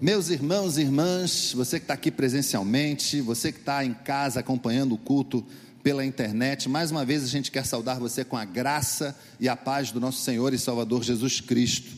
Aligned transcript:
Meus 0.00 0.28
irmãos 0.28 0.78
e 0.78 0.82
irmãs, 0.82 1.52
você 1.52 1.80
que 1.80 1.82
está 1.84 1.94
aqui 1.94 2.12
presencialmente, 2.12 3.20
você 3.20 3.50
que 3.50 3.58
está 3.58 3.84
em 3.84 3.92
casa 3.92 4.38
acompanhando 4.38 4.94
o 4.94 4.98
culto 4.98 5.44
pela 5.82 6.04
internet, 6.04 6.68
mais 6.68 6.92
uma 6.92 7.04
vez 7.04 7.24
a 7.24 7.26
gente 7.26 7.50
quer 7.50 7.66
saudar 7.66 7.98
você 7.98 8.24
com 8.24 8.36
a 8.36 8.44
graça 8.44 9.18
e 9.40 9.48
a 9.48 9.56
paz 9.56 9.90
do 9.90 9.98
nosso 9.98 10.20
Senhor 10.20 10.54
e 10.54 10.58
Salvador 10.58 11.02
Jesus 11.02 11.40
Cristo. 11.40 11.96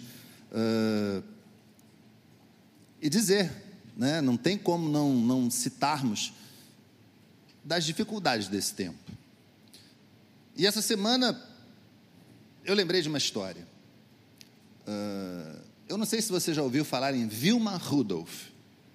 Uh, 0.50 1.22
e 3.02 3.10
dizer, 3.10 3.52
né, 3.94 4.22
não 4.22 4.34
tem 4.34 4.56
como 4.56 4.88
não, 4.88 5.12
não 5.12 5.50
citarmos 5.50 6.32
das 7.62 7.84
dificuldades 7.84 8.48
desse 8.48 8.72
tempo. 8.72 9.12
E 10.56 10.66
essa 10.66 10.80
semana 10.80 11.38
eu 12.64 12.74
lembrei 12.74 13.02
de 13.02 13.10
uma 13.10 13.18
história. 13.18 13.68
Uh, 14.88 15.69
eu 15.90 15.98
não 15.98 16.06
sei 16.06 16.22
se 16.22 16.30
você 16.30 16.54
já 16.54 16.62
ouviu 16.62 16.84
falar 16.84 17.16
em 17.16 17.26
Vilma 17.26 17.76
Rudolph. 17.76 18.44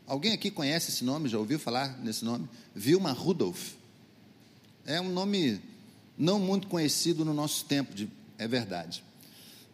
Alguém 0.07 0.31
aqui 0.31 0.49
conhece 0.49 0.91
esse 0.91 1.03
nome? 1.03 1.27
Já 1.27 1.37
ouviu 1.37 1.59
falar 1.59 1.99
nesse 1.99 2.23
nome? 2.23 2.47
Vilma 2.73 3.11
Rudolph. 3.11 3.73
É 4.85 5.01
um 5.01 5.09
nome 5.09 5.59
não 6.17 6.39
muito 6.39 6.69
conhecido 6.69 7.25
no 7.25 7.33
nosso 7.33 7.65
tempo, 7.65 7.93
de, 7.93 8.07
é 8.37 8.47
verdade. 8.47 9.03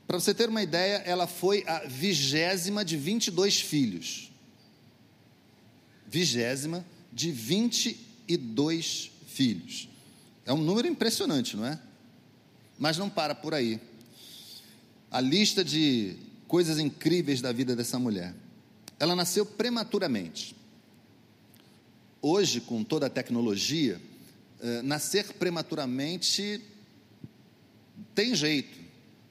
Para 0.08 0.20
você 0.20 0.34
ter 0.34 0.49
uma 0.49 0.63
ideia, 0.63 0.96
ela 1.05 1.27
foi 1.27 1.63
a 1.68 1.86
vigésima 1.86 2.84
de 2.84 2.98
22 2.98 3.62
filhos. 3.62 4.32
Vigésima 6.08 6.84
de 7.13 7.32
22 7.32 9.12
filhos. 9.27 9.88
É 10.44 10.52
um 10.52 10.63
número 10.63 10.88
impressionante, 10.88 11.55
não 11.55 11.68
é? 11.68 11.80
Mas 12.80 12.98
não 12.98 13.12
para 13.12 13.35
por 13.35 13.54
aí. 13.54 13.80
A 15.12 15.22
lista 15.22 15.63
de 15.63 16.30
coisas 16.52 16.80
incríveis 16.80 17.40
da 17.40 17.54
vida 17.54 17.78
dessa 17.78 17.98
mulher. 17.98 18.34
Ela 19.00 19.16
nasceu 19.16 19.46
prematuramente. 19.46 20.54
Hoje, 22.22 22.60
com 22.60 22.84
toda 22.84 23.05
a 23.05 23.10
tecnologia, 23.10 24.02
eh, 24.60 24.82
nascer 24.82 25.32
prematuramente 25.35 26.62
tem 28.13 28.35
jeito, 28.35 28.77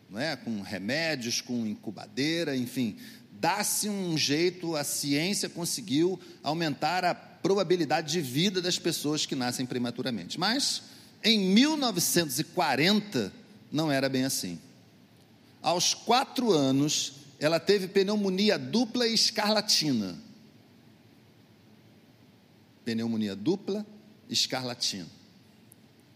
não 0.09 0.19
é? 0.19 0.35
Com 0.35 0.63
remédios, 0.63 1.43
com 1.43 1.67
incubadeira, 1.67 2.57
enfim, 2.57 2.97
dá-se 3.39 3.87
um 3.87 4.17
jeito, 4.17 4.75
a 4.75 4.83
ciência 4.83 5.51
conseguiu 5.51 6.19
aumentar 6.43 7.05
a 7.05 7.15
probabilidade 7.15 8.13
de 8.13 8.23
vida 8.23 8.63
das 8.63 8.79
pessoas 8.79 9.27
que 9.27 9.35
nascem 9.35 9.67
prematuramente. 9.67 10.41
Mas 10.41 10.85
em 11.23 11.39
1940 11.39 13.31
não 13.71 13.93
era 13.93 14.09
bem 14.09 14.25
assim. 14.25 14.59
Aos 15.63 15.95
quatro 15.95 16.53
anos, 16.53 17.13
ela 17.39 17.61
teve 17.61 17.89
pneumonia 17.89 18.59
dupla 18.59 19.07
e 19.07 19.15
escarlatina. 19.15 20.19
Pneumonia 22.85 23.37
dupla, 23.37 23.87
escarlatina. 24.29 25.09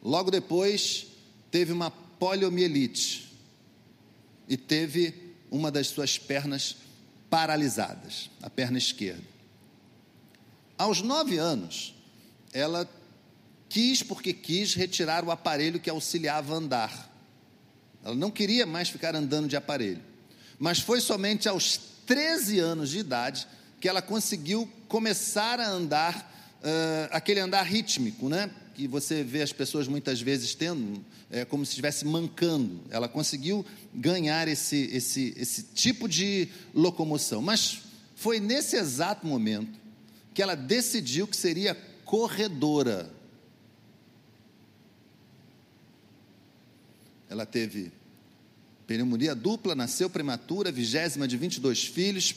Logo 0.03 0.31
depois, 0.31 1.07
teve 1.51 1.73
uma 1.73 1.91
poliomielite 1.91 3.33
e 4.49 4.57
teve 4.57 5.35
uma 5.51 5.71
das 5.71 5.89
suas 5.89 6.19
pernas 6.19 6.77
paralisadas, 7.31 8.31
a 8.43 8.51
perna 8.51 8.79
esquerda. 8.79 9.25
Aos 10.77 11.01
nove 11.01 11.39
anos, 11.39 11.95
ela 12.53 12.89
quis, 13.69 14.03
porque 14.03 14.33
quis, 14.33 14.75
retirar 14.75 15.25
o 15.25 15.31
aparelho 15.31 15.81
que 15.81 15.91
auxiliava 15.91 16.55
a 16.55 16.57
andar. 16.57 17.14
Ela 18.05 18.15
não 18.15 18.31
queria 18.31 18.67
mais 18.67 18.89
ficar 18.89 19.17
andando 19.17 19.49
de 19.49 19.57
aparelho. 19.57 20.03
Mas 20.59 20.79
foi 20.79 21.01
somente 21.01 21.49
aos 21.49 21.81
13 22.07 22.59
anos 22.59 22.91
de 22.91 22.99
idade 22.99 23.47
que 23.81 23.89
ela 23.89 24.03
conseguiu 24.03 24.69
começar 24.89 25.59
a 25.59 25.69
andar, 25.69 26.61
uh, 26.63 27.09
aquele 27.11 27.41
andar 27.41 27.63
rítmico, 27.63 28.29
né? 28.29 28.51
Que 28.75 28.87
você 28.87 29.23
vê 29.23 29.43
as 29.43 29.53
pessoas 29.53 29.89
muitas 29.89 30.21
vezes 30.21 30.55
tendo, 30.55 31.05
é, 31.31 31.45
como 31.45 31.65
se 31.65 31.71
estivesse 31.71 32.05
mancando. 32.05 32.81
Ela 32.91 33.09
conseguiu 33.09 33.65
ganhar 33.95 34.49
esse, 34.49 34.91
esse, 34.93 35.35
esse 35.37 35.63
tipo 35.75 36.09
de 36.09 36.49
locomoção. 36.75 37.41
Mas 37.41 37.83
foi 38.17 38.41
nesse 38.41 38.77
exato 38.77 39.27
momento 39.27 39.79
que 40.33 40.43
ela 40.43 40.55
decidiu 40.55 41.27
que 41.27 41.37
seria 41.37 41.75
corredora. 42.05 43.11
Ela 47.35 47.45
teve 47.45 47.91
pneumonia 48.87 49.35
dupla, 49.35 49.75
nasceu 49.75 50.09
prematura, 50.09 50.71
vigésima 50.71 51.27
de 51.27 51.37
22 51.37 51.85
filhos, 51.85 52.33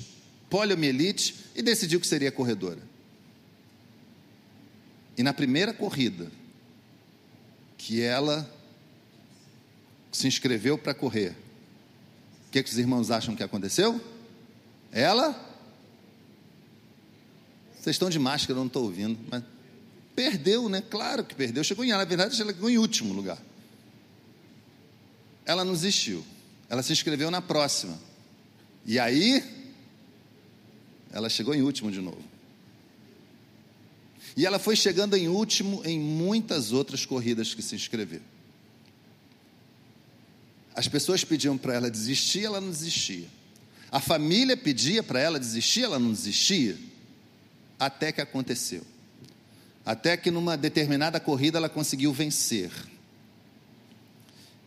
poliomielite 0.49 1.35
e 1.55 1.61
decidiu 1.61 1.99
que 1.99 2.07
seria 2.07 2.31
corredora. 2.31 2.81
E 5.15 5.21
na 5.21 5.33
primeira 5.33 5.71
corrida 5.71 6.31
que 7.77 8.01
ela 8.01 8.51
se 10.11 10.27
inscreveu 10.27 10.79
para 10.79 10.95
correr, 10.95 11.35
o 12.47 12.51
que, 12.51 12.63
que 12.63 12.69
os 12.71 12.77
irmãos 12.79 13.11
acham 13.11 13.35
que 13.35 13.43
aconteceu? 13.43 14.01
Ela. 14.91 15.31
Vocês 17.79 17.93
estão 17.93 18.09
de 18.09 18.17
máscara, 18.17 18.53
eu 18.53 18.61
não 18.61 18.65
estou 18.65 18.85
ouvindo, 18.85 19.19
mas 19.29 19.43
perdeu, 20.15 20.67
né? 20.67 20.81
Claro 20.81 21.23
que 21.23 21.35
perdeu. 21.35 21.63
Chegou 21.63 21.85
em, 21.85 21.89
na 21.89 22.03
verdade, 22.03 22.41
ela 22.41 22.51
chegou 22.51 22.67
em 22.67 22.79
último 22.79 23.13
lugar 23.13 23.37
ela 25.47 25.63
não 25.63 25.71
desistiu. 25.71 26.23
Ela 26.69 26.83
se 26.83 26.91
inscreveu 26.91 27.31
na 27.31 27.41
próxima. 27.41 27.97
E 28.85 28.99
aí, 28.99 29.41
ela 31.09 31.29
chegou 31.29 31.55
em 31.55 31.61
último 31.61 31.89
de 31.89 32.01
novo. 32.01 32.21
E 34.35 34.45
ela 34.45 34.59
foi 34.59 34.75
chegando 34.75 35.15
em 35.15 35.29
último 35.29 35.81
em 35.85 35.97
muitas 35.97 36.73
outras 36.73 37.05
corridas 37.05 37.53
que 37.53 37.61
se 37.61 37.75
inscreveu. 37.75 38.21
As 40.75 40.87
pessoas 40.87 41.23
pediam 41.23 41.57
para 41.57 41.73
ela 41.73 41.89
desistir, 41.89 42.45
ela 42.45 42.59
não 42.59 42.69
desistia. 42.69 43.27
A 43.89 44.01
família 44.01 44.57
pedia 44.57 45.01
para 45.01 45.19
ela 45.19 45.39
desistir, 45.39 45.83
ela 45.83 45.97
não 45.97 46.11
desistia. 46.11 46.77
Até 47.79 48.11
que 48.11 48.19
aconteceu. 48.19 48.83
Até 49.85 50.17
que 50.17 50.29
numa 50.29 50.57
determinada 50.57 51.21
corrida 51.21 51.57
ela 51.57 51.69
conseguiu 51.69 52.11
vencer 52.11 52.69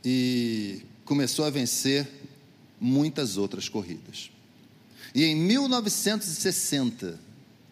e 0.04 0.82
começou 1.04 1.44
a 1.44 1.50
vencer 1.50 2.08
muitas 2.80 3.36
outras 3.36 3.68
corridas. 3.68 4.30
E 5.14 5.24
em 5.24 5.34
1960, 5.34 7.18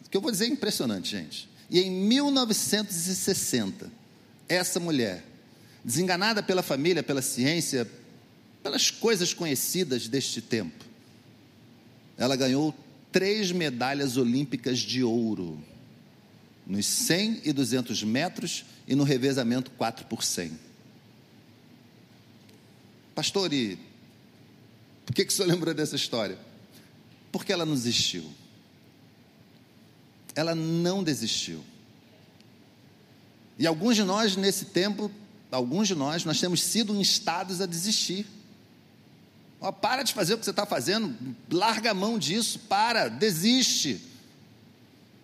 o 0.05 0.11
que 0.11 0.17
eu 0.17 0.21
vou 0.21 0.31
dizer 0.31 0.47
é 0.47 0.49
impressionante, 0.49 1.11
gente. 1.11 1.49
E 1.71 1.81
em 1.81 1.91
1960, 1.91 3.91
essa 4.49 4.81
mulher, 4.81 5.25
desenganada 5.85 6.43
pela 6.43 6.63
família, 6.63 7.03
pela 7.03 7.23
ciência, 7.23 7.89
pelas 8.63 8.91
coisas 8.91 9.33
conhecidas 9.33 10.09
deste 10.09 10.41
tempo, 10.41 10.85
ela 12.17 12.35
ganhou 12.35 12.75
três 13.13 13.53
medalhas 13.53 14.17
olímpicas 14.17 14.79
de 14.79 15.03
ouro 15.03 15.63
nos 16.67 16.87
100 16.87 17.43
e 17.45 17.53
200 17.53 18.03
metros 18.03 18.65
e 18.87 18.95
no 18.95 19.05
revezamento 19.05 19.71
4 19.73 20.07
por 20.07 20.23
100. 20.23 20.68
Pastor, 23.19 23.53
e 23.53 23.77
por 25.05 25.13
que, 25.13 25.25
que 25.25 25.33
o 25.33 25.35
senhor 25.35 25.49
lembrou 25.49 25.75
dessa 25.75 25.97
história? 25.97 26.39
Porque 27.33 27.53
ela 27.53 27.67
não 27.67 27.75
desistiu. 27.75 28.33
Ela 30.37 30.55
não 30.55 31.03
desistiu. 31.03 31.65
E 33.59 33.67
alguns 33.67 33.97
de 33.97 34.05
nós, 34.05 34.37
nesse 34.37 34.67
tempo, 34.67 35.11
alguns 35.51 35.89
de 35.89 35.97
nós, 35.97 36.25
nós 36.25 36.39
temos 36.39 36.63
sido 36.63 36.95
instados 36.95 37.61
a 37.61 37.67
desistir. 37.67 38.25
Oh, 39.59 39.73
para 39.73 40.05
de 40.05 40.15
fazer 40.15 40.35
o 40.35 40.39
que 40.39 40.45
você 40.45 40.51
está 40.51 40.65
fazendo, 40.65 41.35
larga 41.51 41.91
a 41.91 41.95
mão 41.95 42.21
disso, 42.21 42.61
para, 42.69 43.09
desiste. 43.09 44.01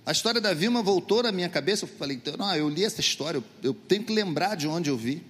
A 0.05 0.11
história 0.11 0.41
da 0.41 0.53
Vilma 0.53 0.83
voltou 0.83 1.23
na 1.23 1.31
minha 1.31 1.49
cabeça, 1.49 1.85
eu 1.85 1.89
falei, 1.91 2.21
não, 2.37 2.57
eu 2.57 2.69
li 2.69 2.85
essa 2.85 3.01
história, 3.01 3.39
eu, 3.39 3.45
eu 3.63 3.73
tenho 3.73 4.03
que 4.03 4.13
lembrar 4.13 4.57
de 4.57 4.67
onde 4.67 4.91
eu 4.91 4.97
vi. 4.97 5.23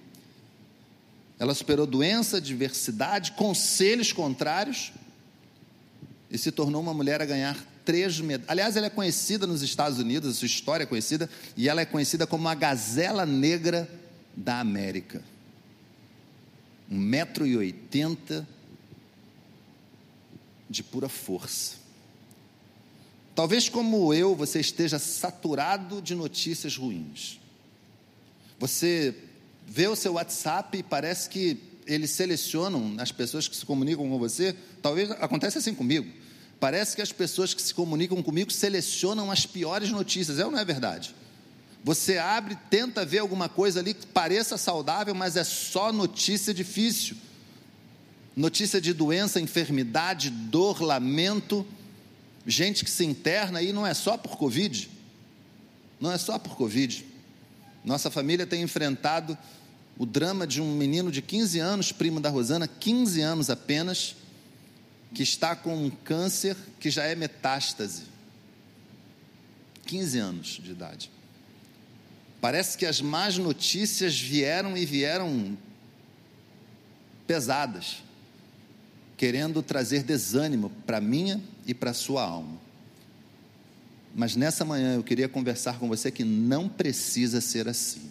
Ela 1.37 1.53
superou 1.53 1.85
doença, 1.85 2.39
diversidade, 2.39 3.33
conselhos 3.33 4.13
contrários 4.13 4.93
e 6.31 6.37
se 6.37 6.51
tornou 6.51 6.81
uma 6.81 6.93
mulher 6.93 7.21
a 7.21 7.25
ganhar 7.25 7.57
três 7.83 8.19
medalhas. 8.19 8.49
Aliás, 8.49 8.75
ela 8.75 8.87
é 8.87 8.89
conhecida 8.89 9.45
nos 9.45 9.61
Estados 9.61 9.99
Unidos, 9.99 10.29
a 10.29 10.33
sua 10.33 10.45
história 10.45 10.83
é 10.83 10.87
conhecida, 10.87 11.29
e 11.55 11.69
ela 11.69 11.81
é 11.81 11.85
conhecida 11.85 12.25
como 12.25 12.47
a 12.47 12.55
gazela 12.55 13.25
negra 13.25 13.89
da 14.35 14.59
América. 14.59 15.23
Um 16.89 16.97
metro 16.97 17.45
e 17.45 17.55
oitenta 17.57 18.47
de 20.69 20.81
pura 20.83 21.09
força. 21.09 21.75
Talvez 23.35 23.67
como 23.67 24.13
eu, 24.13 24.35
você 24.35 24.61
esteja 24.61 24.97
saturado 24.97 26.01
de 26.01 26.15
notícias 26.15 26.77
ruins. 26.77 27.39
Você 28.57 29.13
vê 29.65 29.87
o 29.87 29.95
seu 29.95 30.13
WhatsApp 30.13 30.77
e 30.77 30.83
parece 30.83 31.29
que 31.29 31.57
eles 31.85 32.11
selecionam 32.11 32.95
as 32.97 33.11
pessoas 33.11 33.47
que 33.47 33.55
se 33.55 33.65
comunicam 33.65 34.07
com 34.09 34.17
você. 34.17 34.55
Talvez 34.81 35.11
aconteça 35.11 35.59
assim 35.59 35.73
comigo. 35.73 36.11
Parece 36.59 36.95
que 36.95 37.01
as 37.01 37.11
pessoas 37.11 37.53
que 37.53 37.61
se 37.61 37.73
comunicam 37.73 38.21
comigo 38.23 38.51
selecionam 38.51 39.29
as 39.29 39.45
piores 39.45 39.89
notícias, 39.91 40.39
é 40.39 40.45
ou 40.45 40.51
não 40.51 40.59
é 40.59 40.65
verdade? 40.65 41.13
Você 41.83 42.17
abre, 42.17 42.57
tenta 42.69 43.05
ver 43.05 43.19
alguma 43.19 43.47
coisa 43.47 43.79
ali 43.79 43.93
que 43.93 44.07
pareça 44.07 44.57
saudável, 44.57 45.13
mas 45.13 45.35
é 45.35 45.43
só 45.43 45.91
notícia 45.91 46.53
difícil. 46.53 47.15
Notícia 48.35 48.81
de 48.81 48.93
doença, 48.93 49.39
enfermidade, 49.39 50.29
dor, 50.29 50.81
lamento. 50.81 51.65
Gente 52.45 52.83
que 52.83 52.89
se 52.89 53.05
interna 53.05 53.59
aí 53.59 53.71
não 53.71 53.85
é 53.85 53.93
só 53.93 54.17
por 54.17 54.37
Covid. 54.37 54.89
Não 56.01 56.11
é 56.11 56.17
só 56.17 56.39
por 56.39 56.55
Covid. 56.55 57.05
Nossa 57.85 58.09
família 58.09 58.47
tem 58.47 58.63
enfrentado 58.63 59.37
o 59.97 60.05
drama 60.05 60.45
de 60.45 60.61
um 60.61 60.75
menino 60.75 61.11
de 61.11 61.21
15 61.21 61.59
anos, 61.59 61.91
primo 61.91 62.19
da 62.19 62.29
Rosana, 62.29 62.67
15 62.67 63.21
anos 63.21 63.49
apenas, 63.49 64.15
que 65.13 65.23
está 65.23 65.55
com 65.55 65.85
um 65.85 65.89
câncer 65.89 66.57
que 66.79 66.89
já 66.89 67.03
é 67.03 67.15
metástase. 67.15 68.03
15 69.85 70.17
anos 70.17 70.47
de 70.61 70.71
idade. 70.71 71.11
Parece 72.41 72.77
que 72.77 72.85
as 72.85 72.99
más 72.99 73.37
notícias 73.37 74.19
vieram 74.19 74.75
e 74.75 74.85
vieram 74.85 75.57
pesadas, 77.25 78.03
querendo 79.15 79.61
trazer 79.61 80.03
desânimo 80.03 80.69
para 80.85 80.99
minha 80.99 81.41
e 81.65 81.73
para 81.73 81.93
sua 81.93 82.23
alma. 82.23 82.64
Mas 84.15 84.37
nessa 84.37 84.63
manhã 84.63 84.95
eu 84.95 85.03
queria 85.03 85.27
conversar 85.27 85.77
com 85.77 85.89
você 85.89 86.09
que 86.09 86.23
não 86.23 86.69
precisa 86.69 87.41
ser 87.41 87.67
assim. 87.67 88.09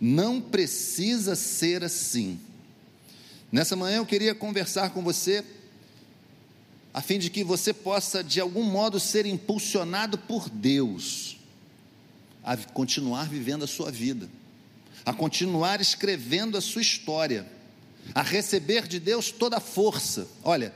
Não 0.00 0.40
precisa 0.40 1.36
ser 1.36 1.84
assim. 1.84 2.40
Nessa 3.52 3.76
manhã 3.76 3.98
eu 3.98 4.06
queria 4.06 4.34
conversar 4.34 4.90
com 4.90 5.02
você 5.02 5.44
a 6.92 7.02
fim 7.02 7.18
de 7.18 7.28
que 7.28 7.44
você 7.44 7.74
possa 7.74 8.24
de 8.24 8.40
algum 8.40 8.62
modo 8.62 8.98
ser 8.98 9.26
impulsionado 9.26 10.16
por 10.16 10.48
Deus 10.48 11.36
a 12.42 12.56
continuar 12.56 13.28
vivendo 13.28 13.64
a 13.64 13.66
sua 13.66 13.90
vida, 13.90 14.26
a 15.04 15.12
continuar 15.12 15.82
escrevendo 15.82 16.56
a 16.56 16.62
sua 16.62 16.80
história, 16.80 17.46
a 18.14 18.22
receber 18.22 18.88
de 18.88 18.98
Deus 18.98 19.30
toda 19.30 19.58
a 19.58 19.60
força. 19.60 20.26
Olha, 20.42 20.72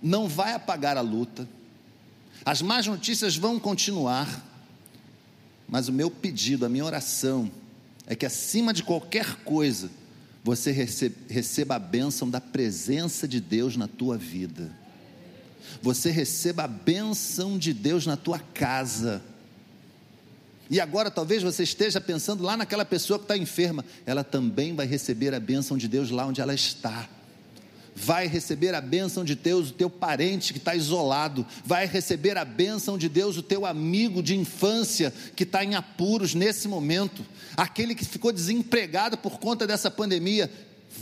não 0.00 0.28
vai 0.28 0.52
apagar 0.52 0.96
a 0.96 1.00
luta, 1.00 1.48
as 2.46 2.62
más 2.62 2.86
notícias 2.86 3.36
vão 3.36 3.58
continuar, 3.58 4.40
mas 5.68 5.88
o 5.88 5.92
meu 5.92 6.08
pedido, 6.08 6.64
a 6.64 6.68
minha 6.68 6.84
oração, 6.84 7.50
é 8.06 8.14
que 8.14 8.24
acima 8.24 8.72
de 8.72 8.84
qualquer 8.84 9.42
coisa, 9.42 9.90
você 10.44 10.70
receba 10.70 11.74
a 11.74 11.78
bênção 11.80 12.30
da 12.30 12.40
presença 12.40 13.26
de 13.26 13.40
Deus 13.40 13.76
na 13.76 13.88
tua 13.88 14.16
vida. 14.16 14.72
Você 15.82 16.08
receba 16.08 16.62
a 16.62 16.68
bênção 16.68 17.58
de 17.58 17.74
Deus 17.74 18.06
na 18.06 18.16
tua 18.16 18.38
casa. 18.38 19.20
E 20.70 20.80
agora 20.80 21.10
talvez 21.10 21.42
você 21.42 21.64
esteja 21.64 22.00
pensando 22.00 22.44
lá 22.44 22.56
naquela 22.56 22.84
pessoa 22.84 23.18
que 23.18 23.24
está 23.24 23.36
enferma, 23.36 23.84
ela 24.06 24.22
também 24.22 24.72
vai 24.72 24.86
receber 24.86 25.34
a 25.34 25.40
bênção 25.40 25.76
de 25.76 25.88
Deus 25.88 26.12
lá 26.12 26.24
onde 26.24 26.40
ela 26.40 26.54
está 26.54 27.08
vai 27.98 28.26
receber 28.26 28.74
a 28.74 28.80
bênção 28.80 29.24
de 29.24 29.34
Deus 29.34 29.70
o 29.70 29.72
teu 29.72 29.88
parente 29.88 30.52
que 30.52 30.58
está 30.58 30.74
isolado, 30.74 31.46
vai 31.64 31.86
receber 31.86 32.36
a 32.36 32.44
bênção 32.44 32.98
de 32.98 33.08
Deus 33.08 33.38
o 33.38 33.42
teu 33.42 33.64
amigo 33.64 34.22
de 34.22 34.36
infância 34.36 35.12
que 35.34 35.44
está 35.44 35.64
em 35.64 35.74
apuros 35.74 36.34
nesse 36.34 36.68
momento, 36.68 37.24
aquele 37.56 37.94
que 37.94 38.04
ficou 38.04 38.30
desempregado 38.30 39.16
por 39.16 39.40
conta 39.40 39.66
dessa 39.66 39.90
pandemia, 39.90 40.52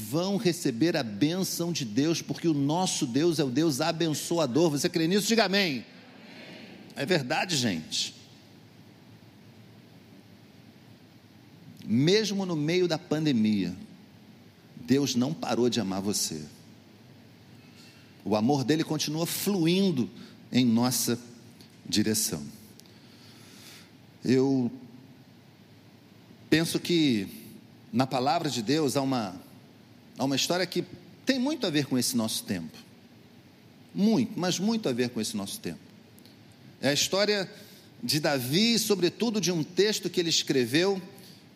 vão 0.08 0.37
receber 0.37 0.96
a 0.96 1.02
bênção 1.02 1.73
de 1.73 1.85
Deus, 1.85 2.23
porque 2.23 2.46
o 2.46 2.55
nosso 2.55 3.06
Deus 3.06 3.41
é 3.41 3.44
o 3.44 3.50
Deus 3.50 3.81
abençoador. 3.81 4.70
Você 4.70 4.88
crê 4.88 5.08
nisso? 5.08 5.26
Diga 5.26 5.44
amém. 5.44 5.85
É 6.94 7.05
verdade, 7.05 7.56
gente. 7.56 8.14
Mesmo 11.85 12.46
no 12.46 12.56
meio 12.56 12.88
da 12.88 12.99
pandemia, 12.99 13.75
Deus 14.76 15.14
não 15.14 15.35
parou 15.35 15.69
de 15.69 15.81
amar 15.81 16.00
você. 16.00 16.43
O 18.24 18.34
amor 18.34 18.64
dele 18.64 18.82
continua 18.82 19.26
fluindo 19.26 20.08
em 20.50 20.64
nossa 20.64 21.18
direção. 21.86 22.42
Eu 24.24 24.70
penso 26.48 26.80
que 26.80 27.28
na 27.92 28.06
palavra 28.06 28.48
de 28.48 28.62
Deus 28.62 28.96
há 28.96 29.02
uma, 29.02 29.36
há 30.16 30.24
uma 30.24 30.36
história 30.36 30.66
que 30.66 30.84
tem 31.26 31.38
muito 31.38 31.66
a 31.66 31.70
ver 31.70 31.86
com 31.86 31.98
esse 31.98 32.16
nosso 32.16 32.44
tempo. 32.44 32.76
Muito, 33.94 34.32
mas 34.36 34.58
muito 34.58 34.88
a 34.88 34.92
ver 34.92 35.10
com 35.10 35.20
esse 35.20 35.36
nosso 35.36 35.60
tempo. 35.60 35.78
É 36.80 36.88
a 36.88 36.92
história 36.94 37.50
de 38.02 38.18
Davi, 38.20 38.78
sobretudo 38.78 39.40
de 39.40 39.52
um 39.52 39.62
texto 39.62 40.08
que 40.08 40.18
ele 40.18 40.30
escreveu 40.30 41.00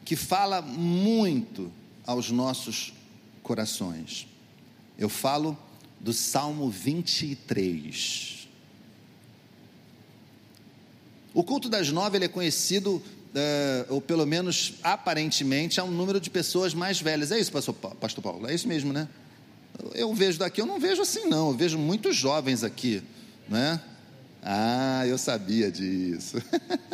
que 0.04 0.16
fala 0.16 0.62
muito 0.62 1.72
aos 2.06 2.30
nossos 2.30 2.92
corações. 3.42 4.26
Eu 4.98 5.08
falo 5.08 5.58
do 6.00 6.12
Salmo 6.12 6.70
23. 6.70 8.48
O 11.34 11.44
culto 11.44 11.68
das 11.68 11.90
nove 11.90 12.18
ele 12.18 12.24
é 12.24 12.28
conhecido, 12.28 12.96
uh, 12.96 13.04
ou 13.88 14.00
pelo 14.00 14.26
menos 14.26 14.74
aparentemente, 14.82 15.78
a 15.78 15.84
um 15.84 15.90
número 15.90 16.20
de 16.20 16.30
pessoas 16.30 16.74
mais 16.74 17.00
velhas. 17.00 17.30
É 17.30 17.38
isso, 17.38 17.52
pastor, 17.52 17.74
Paulo? 17.74 18.48
É 18.48 18.54
isso 18.54 18.66
mesmo, 18.66 18.92
né? 18.92 19.08
Eu 19.94 20.12
vejo 20.14 20.38
daqui, 20.38 20.60
eu 20.60 20.66
não 20.66 20.80
vejo 20.80 21.02
assim, 21.02 21.26
não. 21.26 21.50
Eu 21.50 21.56
vejo 21.56 21.78
muitos 21.78 22.16
jovens 22.16 22.64
aqui, 22.64 23.02
né? 23.48 23.80
Ah, 24.42 25.06
eu 25.06 25.18
sabia 25.18 25.70
disso. 25.70 26.42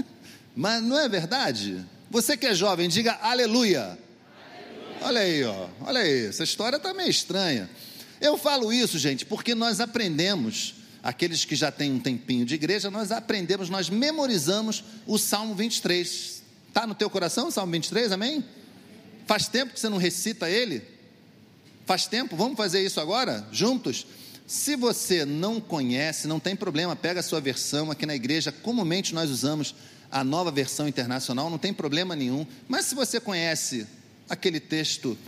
Mas 0.55 0.83
não 0.83 0.99
é 0.99 1.09
verdade? 1.09 1.85
Você 2.11 2.37
que 2.37 2.47
é 2.47 2.55
jovem, 2.55 2.89
diga 2.89 3.19
aleluia. 3.23 3.83
aleluia. 3.83 3.99
Olha 5.03 5.21
aí, 5.21 5.45
ó. 5.45 5.69
Olha 5.81 6.01
aí, 6.01 6.27
essa 6.27 6.45
história 6.45 6.77
está 6.77 6.93
meio 6.93 7.11
estranha. 7.11 7.69
Eu 8.25 8.39
falo 8.39 8.73
isso, 8.73 8.99
gente, 8.99 9.27
porque 9.27 9.55
nós 9.55 9.81
aprendemos, 9.81 10.77
aqueles 11.03 11.45
que 11.45 11.55
já 11.55 11.71
têm 11.71 11.93
um 11.93 12.01
tempinho 12.01 12.47
de 12.47 12.55
igreja, 12.55 12.91
nós 12.91 13.13
aprendemos, 13.13 13.69
nós 13.69 13.91
memorizamos 13.91 14.83
o 15.07 15.19
Salmo 15.19 15.55
23. 15.55 16.43
Está 16.67 16.87
no 16.87 16.95
teu 16.95 17.11
coração 17.11 17.49
o 17.49 17.51
Salmo 17.51 17.71
23, 17.73 18.13
amém? 18.13 18.43
Faz 19.27 19.47
tempo 19.47 19.75
que 19.75 19.79
você 19.79 19.91
não 19.91 19.99
recita 19.99 20.49
ele? 20.49 20.83
Faz 21.85 22.07
tempo? 22.07 22.35
Vamos 22.35 22.57
fazer 22.57 22.83
isso 22.83 22.99
agora, 22.99 23.47
juntos? 23.53 24.07
Se 24.47 24.75
você 24.75 25.27
não 25.27 25.61
conhece, 25.61 26.27
não 26.27 26.41
tem 26.41 26.57
problema, 26.57 26.97
pega 26.97 27.21
a 27.21 27.23
sua 27.23 27.43
versão. 27.43 27.91
Aqui 27.91 28.07
na 28.07 28.15
igreja, 28.15 28.51
comumente 28.51 29.15
nós 29.15 29.29
usamos 29.29 29.75
a 30.11 30.25
nova 30.25 30.51
versão 30.51 30.89
internacional, 30.89 31.51
não 31.51 31.59
tem 31.59 31.75
problema 31.75 32.17
nenhum. 32.17 32.47
Mas 32.69 32.87
se 32.87 32.95
você 32.95 33.21
conhece 33.21 33.87
aquele 34.31 34.61
texto 34.61 35.19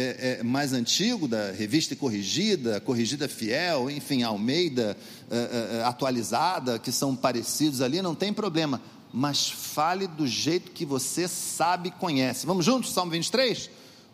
é, 0.00 0.38
é, 0.38 0.42
mais 0.44 0.72
antigo, 0.72 1.26
da 1.26 1.50
revista 1.50 1.96
corrigida, 1.96 2.80
corrigida 2.80 3.28
fiel, 3.28 3.90
enfim, 3.90 4.22
Almeida 4.22 4.96
é, 5.28 5.36
é, 5.36 5.76
é, 5.78 5.82
atualizada, 5.82 6.78
que 6.78 6.92
são 6.92 7.16
parecidos 7.16 7.82
ali, 7.82 8.00
não 8.00 8.14
tem 8.14 8.32
problema. 8.32 8.80
Mas 9.12 9.50
fale 9.50 10.06
do 10.06 10.24
jeito 10.24 10.70
que 10.70 10.86
você 10.86 11.26
sabe 11.26 11.88
e 11.88 11.92
conhece. 11.92 12.46
Vamos 12.46 12.64
juntos, 12.64 12.92
Salmo 12.92 13.10
23? 13.10 13.68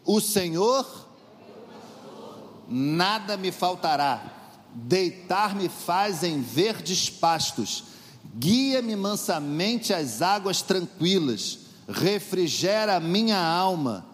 O 0.06 0.22
Senhor 0.22 1.06
nada 2.66 3.36
me 3.36 3.52
faltará, 3.52 4.56
deitar-me 4.74 5.68
faz 5.68 6.22
em 6.22 6.40
verdes 6.40 7.10
pastos, 7.10 7.84
guia-me 8.34 8.96
mansamente 8.96 9.92
às 9.92 10.22
águas 10.22 10.62
tranquilas, 10.62 11.58
refrigera 11.86 12.96
a 12.96 13.00
minha 13.00 13.38
alma 13.38 14.13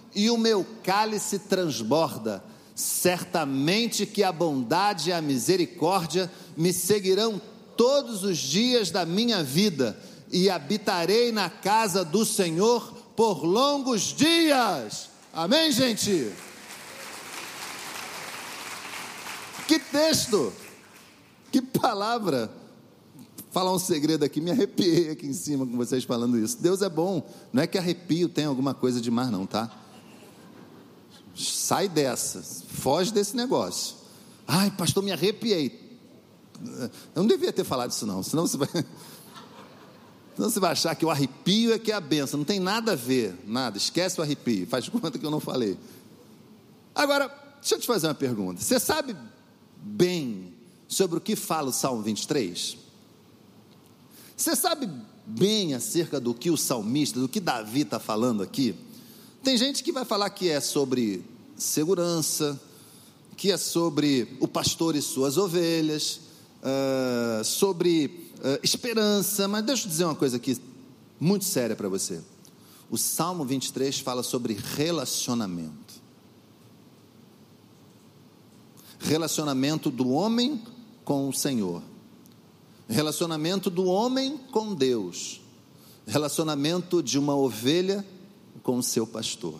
e 0.15 0.29
o 0.29 0.37
meu 0.37 0.65
cálice 0.83 1.39
transborda. 1.39 2.43
Certamente 2.75 4.05
que 4.05 4.23
a 4.23 4.31
bondade 4.31 5.09
e 5.09 5.13
a 5.13 5.21
misericórdia 5.21 6.31
me 6.55 6.73
seguirão 6.73 7.39
todos 7.77 8.23
os 8.23 8.37
dias 8.37 8.91
da 8.91 9.05
minha 9.05 9.43
vida, 9.43 9.97
e 10.31 10.49
habitarei 10.49 11.31
na 11.31 11.49
casa 11.49 12.05
do 12.05 12.25
Senhor 12.25 12.93
por 13.15 13.43
longos 13.43 14.13
dias. 14.13 15.09
Amém, 15.33 15.71
gente? 15.71 16.31
Que 19.67 19.77
texto, 19.77 20.53
que 21.51 21.61
palavra 21.61 22.51
falar 23.51 23.73
um 23.73 23.79
segredo 23.79 24.23
aqui, 24.23 24.39
me 24.39 24.51
arrepiei 24.51 25.11
aqui 25.11 25.27
em 25.27 25.33
cima 25.33 25.65
com 25.65 25.75
vocês 25.75 26.03
falando 26.03 26.37
isso. 26.37 26.61
Deus 26.61 26.81
é 26.81 26.89
bom, 26.89 27.27
não 27.51 27.63
é 27.63 27.67
que 27.67 27.77
arrepio 27.77 28.29
tem 28.29 28.45
alguma 28.45 28.73
coisa 28.73 29.01
demais, 29.01 29.29
não, 29.29 29.45
tá? 29.45 29.69
Sai 31.35 31.87
dessa, 31.87 32.41
foge 32.41 33.11
desse 33.11 33.35
negócio. 33.35 33.95
Ai, 34.47 34.71
pastor, 34.71 35.03
me 35.03 35.11
arrepiei. 35.11 35.99
Eu 37.15 37.23
não 37.23 37.27
devia 37.27 37.51
ter 37.51 37.63
falado 37.63 37.91
isso, 37.91 38.05
não, 38.05 38.21
senão 38.21 38.45
você 38.45 38.57
vai. 38.57 38.69
Senão 40.35 40.49
você 40.49 40.59
vai 40.61 40.71
achar 40.71 40.95
que 40.95 41.05
o 41.05 41.09
arrepio 41.09 41.73
é 41.73 41.77
que 41.77 41.91
é 41.91 41.95
a 41.95 41.99
benção. 41.99 42.37
Não 42.37 42.45
tem 42.45 42.59
nada 42.59 42.93
a 42.93 42.95
ver, 42.95 43.35
nada. 43.45 43.77
Esquece 43.77 44.19
o 44.19 44.23
arrepio. 44.23 44.65
Faz 44.65 44.87
conta 44.87 45.19
que 45.19 45.25
eu 45.25 45.29
não 45.29 45.41
falei. 45.41 45.77
Agora, 46.95 47.27
deixa 47.59 47.75
eu 47.75 47.79
te 47.79 47.85
fazer 47.85 48.07
uma 48.07 48.15
pergunta. 48.15 48.61
Você 48.61 48.79
sabe 48.79 49.15
bem 49.75 50.53
sobre 50.87 51.17
o 51.17 51.21
que 51.21 51.35
fala 51.35 51.69
o 51.69 51.73
Salmo 51.73 52.01
23? 52.01 52.77
Você 54.35 54.55
sabe 54.55 54.89
bem 55.25 55.73
acerca 55.73 56.19
do 56.19 56.33
que 56.33 56.49
o 56.49 56.57
salmista, 56.57 57.19
do 57.19 57.29
que 57.29 57.39
Davi 57.39 57.81
está 57.81 57.99
falando 57.99 58.41
aqui? 58.41 58.75
Tem 59.43 59.57
gente 59.57 59.83
que 59.83 59.91
vai 59.91 60.05
falar 60.05 60.29
que 60.29 60.49
é 60.49 60.59
sobre 60.59 61.25
segurança, 61.57 62.61
que 63.35 63.51
é 63.51 63.57
sobre 63.57 64.37
o 64.39 64.47
pastor 64.47 64.95
e 64.95 65.01
suas 65.01 65.35
ovelhas, 65.35 66.21
uh, 66.61 67.43
sobre 67.43 68.29
uh, 68.37 68.59
esperança, 68.61 69.47
mas 69.47 69.65
deixa 69.65 69.85
eu 69.85 69.89
dizer 69.89 70.05
uma 70.05 70.15
coisa 70.15 70.37
aqui 70.37 70.61
muito 71.19 71.43
séria 71.43 71.75
para 71.75 71.89
você. 71.89 72.21
O 72.91 72.99
Salmo 72.99 73.43
23 73.43 73.99
fala 73.99 74.21
sobre 74.21 74.53
relacionamento. 74.75 75.95
Relacionamento 78.99 79.89
do 79.89 80.09
homem 80.09 80.61
com 81.03 81.27
o 81.27 81.33
Senhor. 81.33 81.81
Relacionamento 82.87 83.71
do 83.71 83.85
homem 83.85 84.37
com 84.51 84.75
Deus. 84.75 85.41
Relacionamento 86.05 87.01
de 87.01 87.17
uma 87.17 87.35
ovelha 87.35 88.05
com 88.63 88.77
o 88.77 88.83
seu 88.83 89.05
pastor. 89.05 89.59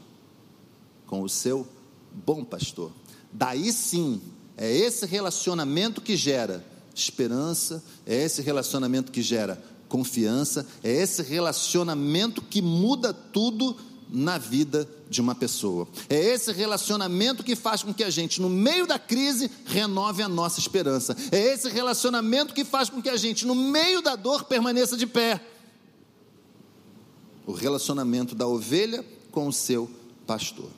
Com 1.06 1.22
o 1.22 1.30
seu 1.30 1.68
bom 2.12 2.44
pastor. 2.44 2.92
Daí 3.32 3.72
sim, 3.72 4.22
é 4.58 4.72
esse 4.72 5.06
relacionamento 5.06 6.02
que 6.02 6.16
gera 6.16 6.66
esperança, 6.94 7.84
é 8.06 8.16
esse 8.24 8.42
relacionamento 8.42 9.12
que 9.12 9.22
gera 9.22 9.62
confiança, 9.88 10.68
é 10.84 10.92
esse 10.92 11.22
relacionamento 11.22 12.42
que 12.42 12.62
muda 12.62 13.14
tudo 13.14 13.76
na 14.10 14.38
vida 14.38 14.88
de 15.10 15.22
uma 15.22 15.34
pessoa. 15.34 15.88
É 16.10 16.16
esse 16.16 16.52
relacionamento 16.52 17.44
que 17.44 17.56
faz 17.56 17.82
com 17.82 17.94
que 17.94 18.04
a 18.04 18.10
gente, 18.10 18.42
no 18.42 18.50
meio 18.50 18.86
da 18.86 19.00
crise, 19.00 19.50
renove 19.66 20.22
a 20.22 20.30
nossa 20.30 20.60
esperança. 20.60 21.16
É 21.32 21.40
esse 21.54 21.70
relacionamento 21.70 22.54
que 22.54 22.66
faz 22.66 22.90
com 22.90 23.02
que 23.02 23.10
a 23.10 23.18
gente, 23.18 23.46
no 23.46 23.56
meio 23.56 24.02
da 24.02 24.16
dor, 24.16 24.44
permaneça 24.44 24.98
de 24.98 25.08
pé. 25.08 25.42
O 27.52 27.54
relacionamento 27.54 28.34
da 28.34 28.48
ovelha 28.48 29.06
com 29.30 29.46
o 29.46 29.52
seu 29.52 29.92
pastor. 30.26 30.70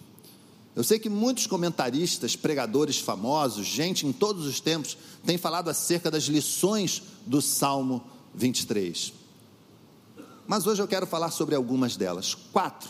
Eu 0.75 0.83
sei 0.83 0.97
que 0.97 1.07
muitos 1.07 1.45
comentaristas, 1.45 2.35
pregadores 2.35 2.97
famosos, 2.97 3.67
gente 3.67 4.07
em 4.07 4.11
todos 4.11 4.47
os 4.47 4.59
tempos, 4.59 4.97
têm 5.23 5.37
falado 5.37 5.69
acerca 5.69 6.09
das 6.09 6.23
lições 6.23 7.03
do 7.27 7.43
Salmo 7.43 8.03
23. 8.33 9.13
Mas 10.47 10.65
hoje 10.65 10.81
eu 10.81 10.87
quero 10.87 11.05
falar 11.05 11.29
sobre 11.29 11.53
algumas 11.53 11.95
delas, 11.95 12.33
quatro 12.33 12.89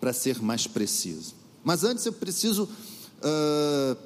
para 0.00 0.14
ser 0.14 0.40
mais 0.40 0.66
preciso. 0.66 1.34
Mas 1.62 1.84
antes 1.84 2.06
eu 2.06 2.14
preciso 2.14 2.62
uh, 2.64 3.96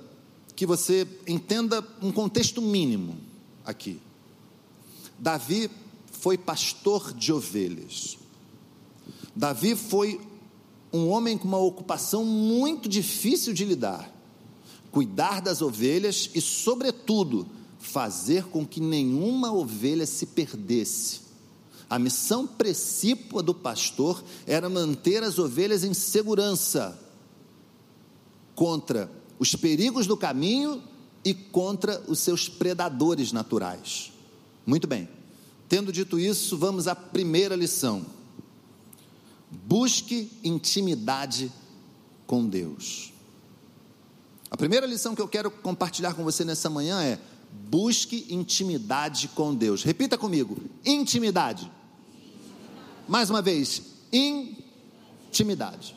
que 0.57 0.67
você 0.67 1.07
entenda 1.29 1.87
um 2.02 2.11
contexto 2.11 2.61
mínimo 2.61 3.17
aqui. 3.64 4.00
Davi 5.17 5.71
foi 6.11 6.37
pastor 6.37 7.12
de 7.14 7.33
ovelhas. 7.33 8.19
Davi 9.34 9.74
foi 9.74 10.20
um 10.92 11.08
homem 11.08 11.38
com 11.38 11.48
uma 11.48 11.58
ocupação 11.58 12.24
muito 12.24 12.88
difícil 12.88 13.52
de 13.52 13.64
lidar: 13.64 14.12
cuidar 14.90 15.40
das 15.40 15.62
ovelhas 15.62 16.30
e, 16.34 16.40
sobretudo, 16.40 17.46
fazer 17.78 18.44
com 18.44 18.66
que 18.66 18.80
nenhuma 18.80 19.52
ovelha 19.52 20.06
se 20.06 20.26
perdesse. 20.26 21.22
A 21.88 21.98
missão 21.98 22.46
precípua 22.46 23.42
do 23.42 23.54
pastor 23.54 24.22
era 24.46 24.68
manter 24.68 25.22
as 25.22 25.38
ovelhas 25.38 25.84
em 25.84 25.92
segurança 25.92 26.98
contra 28.54 29.10
os 29.38 29.54
perigos 29.54 30.06
do 30.06 30.16
caminho 30.16 30.82
e 31.24 31.34
contra 31.34 32.02
os 32.08 32.18
seus 32.20 32.48
predadores 32.48 33.32
naturais. 33.32 34.12
Muito 34.64 34.86
bem, 34.86 35.08
tendo 35.68 35.92
dito 35.92 36.18
isso, 36.18 36.56
vamos 36.56 36.86
à 36.88 36.94
primeira 36.94 37.56
lição. 37.56 38.06
Busque 39.52 40.30
intimidade 40.42 41.52
com 42.26 42.47
Deus. 42.47 43.12
A 44.50 44.56
primeira 44.56 44.87
lição 44.87 45.14
que 45.14 45.23
eu 45.23 45.28
quero 45.28 45.50
compartilhar 45.50 46.14
com 46.14 46.25
você 46.25 46.44
nessa 46.44 46.71
manhã 46.71 47.02
é: 47.02 47.18
busque 47.71 48.26
intimidade 48.30 49.28
com 49.28 49.54
Deus. 49.54 49.82
Repita 49.82 50.16
comigo: 50.18 50.56
intimidade. 50.85 51.71
Mais 53.09 53.30
uma 53.30 53.42
vez, 53.42 53.82
intimidade. 54.12 55.97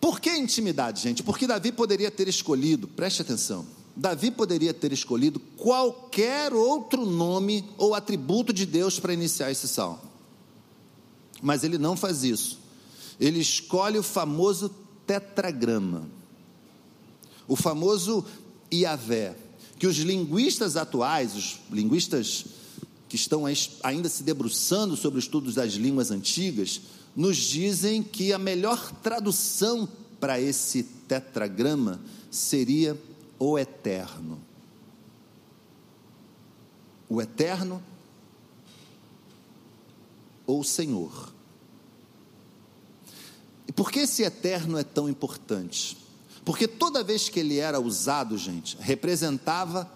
Por 0.00 0.20
que 0.20 0.30
intimidade, 0.30 1.00
gente? 1.00 1.22
Porque 1.22 1.46
Davi 1.46 1.70
poderia 1.70 2.10
ter 2.10 2.26
escolhido, 2.28 2.88
preste 2.88 3.22
atenção, 3.22 3.66
Davi 3.94 4.30
poderia 4.30 4.74
ter 4.74 4.92
escolhido 4.92 5.38
qualquer 5.38 6.52
outro 6.52 7.06
nome 7.06 7.64
ou 7.78 7.94
atributo 7.94 8.52
de 8.52 8.66
Deus 8.66 8.98
para 8.98 9.12
iniciar 9.12 9.50
esse 9.50 9.68
salmo. 9.68 10.11
Mas 11.42 11.64
ele 11.64 11.76
não 11.76 11.96
faz 11.96 12.22
isso. 12.22 12.60
Ele 13.18 13.40
escolhe 13.40 13.98
o 13.98 14.02
famoso 14.02 14.70
tetragrama, 15.06 16.08
o 17.46 17.56
famoso 17.56 18.24
Iavé, 18.72 19.36
que 19.78 19.86
os 19.86 19.96
linguistas 19.98 20.76
atuais, 20.76 21.34
os 21.34 21.58
linguistas 21.70 22.46
que 23.08 23.16
estão 23.16 23.44
ainda 23.82 24.08
se 24.08 24.22
debruçando 24.22 24.96
sobre 24.96 25.18
os 25.18 25.24
estudos 25.24 25.56
das 25.56 25.72
línguas 25.72 26.10
antigas, 26.10 26.80
nos 27.14 27.36
dizem 27.36 28.02
que 28.02 28.32
a 28.32 28.38
melhor 28.38 28.90
tradução 29.02 29.86
para 30.18 30.40
esse 30.40 30.82
tetragrama 30.82 32.00
seria 32.30 32.98
o 33.38 33.58
eterno. 33.58 34.40
O 37.08 37.20
eterno 37.20 37.82
ou 40.46 40.64
Senhor. 40.64 41.31
E 43.72 43.74
por 43.74 43.90
que 43.90 44.00
esse 44.00 44.22
eterno 44.22 44.76
é 44.76 44.84
tão 44.84 45.08
importante? 45.08 45.96
Porque 46.44 46.68
toda 46.68 47.02
vez 47.02 47.30
que 47.30 47.40
ele 47.40 47.56
era 47.56 47.80
usado, 47.80 48.36
gente, 48.36 48.76
representava 48.78 49.90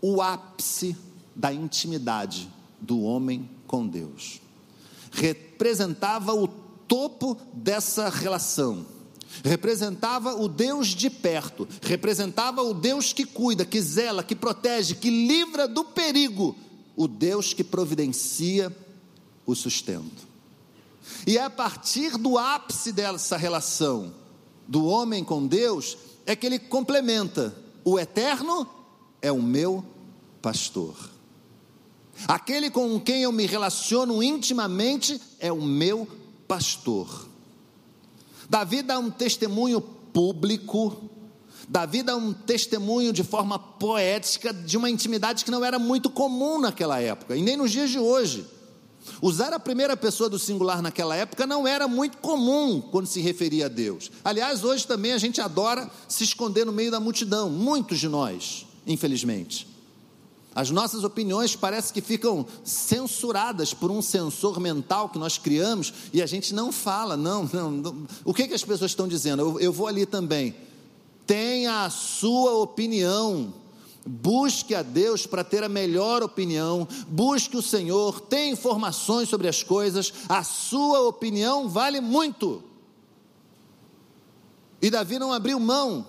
o 0.00 0.22
ápice 0.22 0.96
da 1.34 1.52
intimidade 1.52 2.48
do 2.80 3.00
homem 3.00 3.50
com 3.66 3.84
Deus. 3.84 4.40
Representava 5.10 6.34
o 6.34 6.46
topo 6.46 7.36
dessa 7.52 8.08
relação. 8.08 8.86
Representava 9.42 10.40
o 10.40 10.46
Deus 10.46 10.86
de 10.86 11.10
perto, 11.10 11.66
representava 11.82 12.62
o 12.62 12.72
Deus 12.72 13.12
que 13.12 13.26
cuida, 13.26 13.64
que 13.64 13.82
zela, 13.82 14.22
que 14.22 14.36
protege, 14.36 14.94
que 14.94 15.10
livra 15.10 15.66
do 15.66 15.84
perigo, 15.84 16.54
o 16.94 17.08
Deus 17.08 17.52
que 17.52 17.64
providencia 17.64 18.74
o 19.44 19.52
sustento. 19.56 20.35
E 21.26 21.38
é 21.38 21.42
a 21.42 21.50
partir 21.50 22.16
do 22.16 22.38
ápice 22.38 22.92
dessa 22.92 23.36
relação 23.36 24.14
do 24.66 24.84
homem 24.86 25.24
com 25.24 25.46
Deus 25.46 25.96
é 26.24 26.34
que 26.34 26.46
ele 26.46 26.58
complementa: 26.58 27.54
o 27.84 27.98
eterno 27.98 28.68
é 29.22 29.30
o 29.30 29.42
meu 29.42 29.84
pastor. 30.42 30.94
Aquele 32.26 32.70
com 32.70 32.98
quem 32.98 33.22
eu 33.22 33.32
me 33.32 33.46
relaciono 33.46 34.22
intimamente 34.22 35.20
é 35.38 35.52
o 35.52 35.60
meu 35.60 36.08
pastor. 36.48 37.28
Davi 38.48 38.82
dá 38.82 38.98
um 38.98 39.10
testemunho 39.10 39.80
público, 39.80 41.10
Davi 41.68 42.02
dá 42.02 42.16
um 42.16 42.32
testemunho 42.32 43.12
de 43.12 43.22
forma 43.22 43.58
poética 43.58 44.52
de 44.52 44.76
uma 44.76 44.88
intimidade 44.88 45.44
que 45.44 45.50
não 45.50 45.64
era 45.64 45.78
muito 45.78 46.08
comum 46.08 46.58
naquela 46.58 47.00
época, 47.00 47.36
e 47.36 47.42
nem 47.42 47.56
nos 47.56 47.70
dias 47.70 47.90
de 47.90 47.98
hoje. 47.98 48.46
Usar 49.20 49.52
a 49.52 49.58
primeira 49.58 49.96
pessoa 49.96 50.28
do 50.28 50.38
singular 50.38 50.82
naquela 50.82 51.16
época 51.16 51.46
não 51.46 51.66
era 51.66 51.86
muito 51.88 52.18
comum 52.18 52.80
quando 52.80 53.06
se 53.06 53.20
referia 53.20 53.66
a 53.66 53.68
Deus. 53.68 54.10
Aliás, 54.24 54.64
hoje 54.64 54.86
também 54.86 55.12
a 55.12 55.18
gente 55.18 55.40
adora 55.40 55.90
se 56.08 56.24
esconder 56.24 56.64
no 56.64 56.72
meio 56.72 56.90
da 56.90 57.00
multidão, 57.00 57.48
muitos 57.50 57.98
de 57.98 58.08
nós, 58.08 58.66
infelizmente. 58.86 59.66
As 60.56 60.70
nossas 60.70 61.04
opiniões 61.04 61.54
parece 61.54 61.92
que 61.92 62.00
ficam 62.00 62.46
censuradas 62.64 63.74
por 63.74 63.90
um 63.90 64.00
sensor 64.00 64.58
mental 64.58 65.10
que 65.10 65.18
nós 65.18 65.36
criamos 65.36 65.92
e 66.14 66.22
a 66.22 66.26
gente 66.26 66.54
não 66.54 66.72
fala, 66.72 67.14
não, 67.14 67.46
não. 67.52 67.70
não. 67.70 68.06
O 68.24 68.32
que, 68.32 68.48
que 68.48 68.54
as 68.54 68.64
pessoas 68.64 68.92
estão 68.92 69.06
dizendo? 69.06 69.42
Eu, 69.42 69.60
eu 69.60 69.70
vou 69.70 69.86
ali 69.86 70.06
também. 70.06 70.56
Tenha 71.26 71.84
a 71.84 71.90
sua 71.90 72.52
opinião. 72.54 73.52
Busque 74.06 74.72
a 74.72 74.82
Deus 74.82 75.26
para 75.26 75.42
ter 75.42 75.64
a 75.64 75.68
melhor 75.68 76.22
opinião, 76.22 76.86
busque 77.08 77.56
o 77.56 77.62
Senhor, 77.62 78.20
tenha 78.20 78.52
informações 78.52 79.28
sobre 79.28 79.48
as 79.48 79.64
coisas, 79.64 80.12
a 80.28 80.44
sua 80.44 81.00
opinião 81.08 81.68
vale 81.68 82.00
muito. 82.00 82.62
E 84.80 84.88
Davi 84.90 85.18
não 85.18 85.32
abriu 85.32 85.58
mão, 85.58 86.06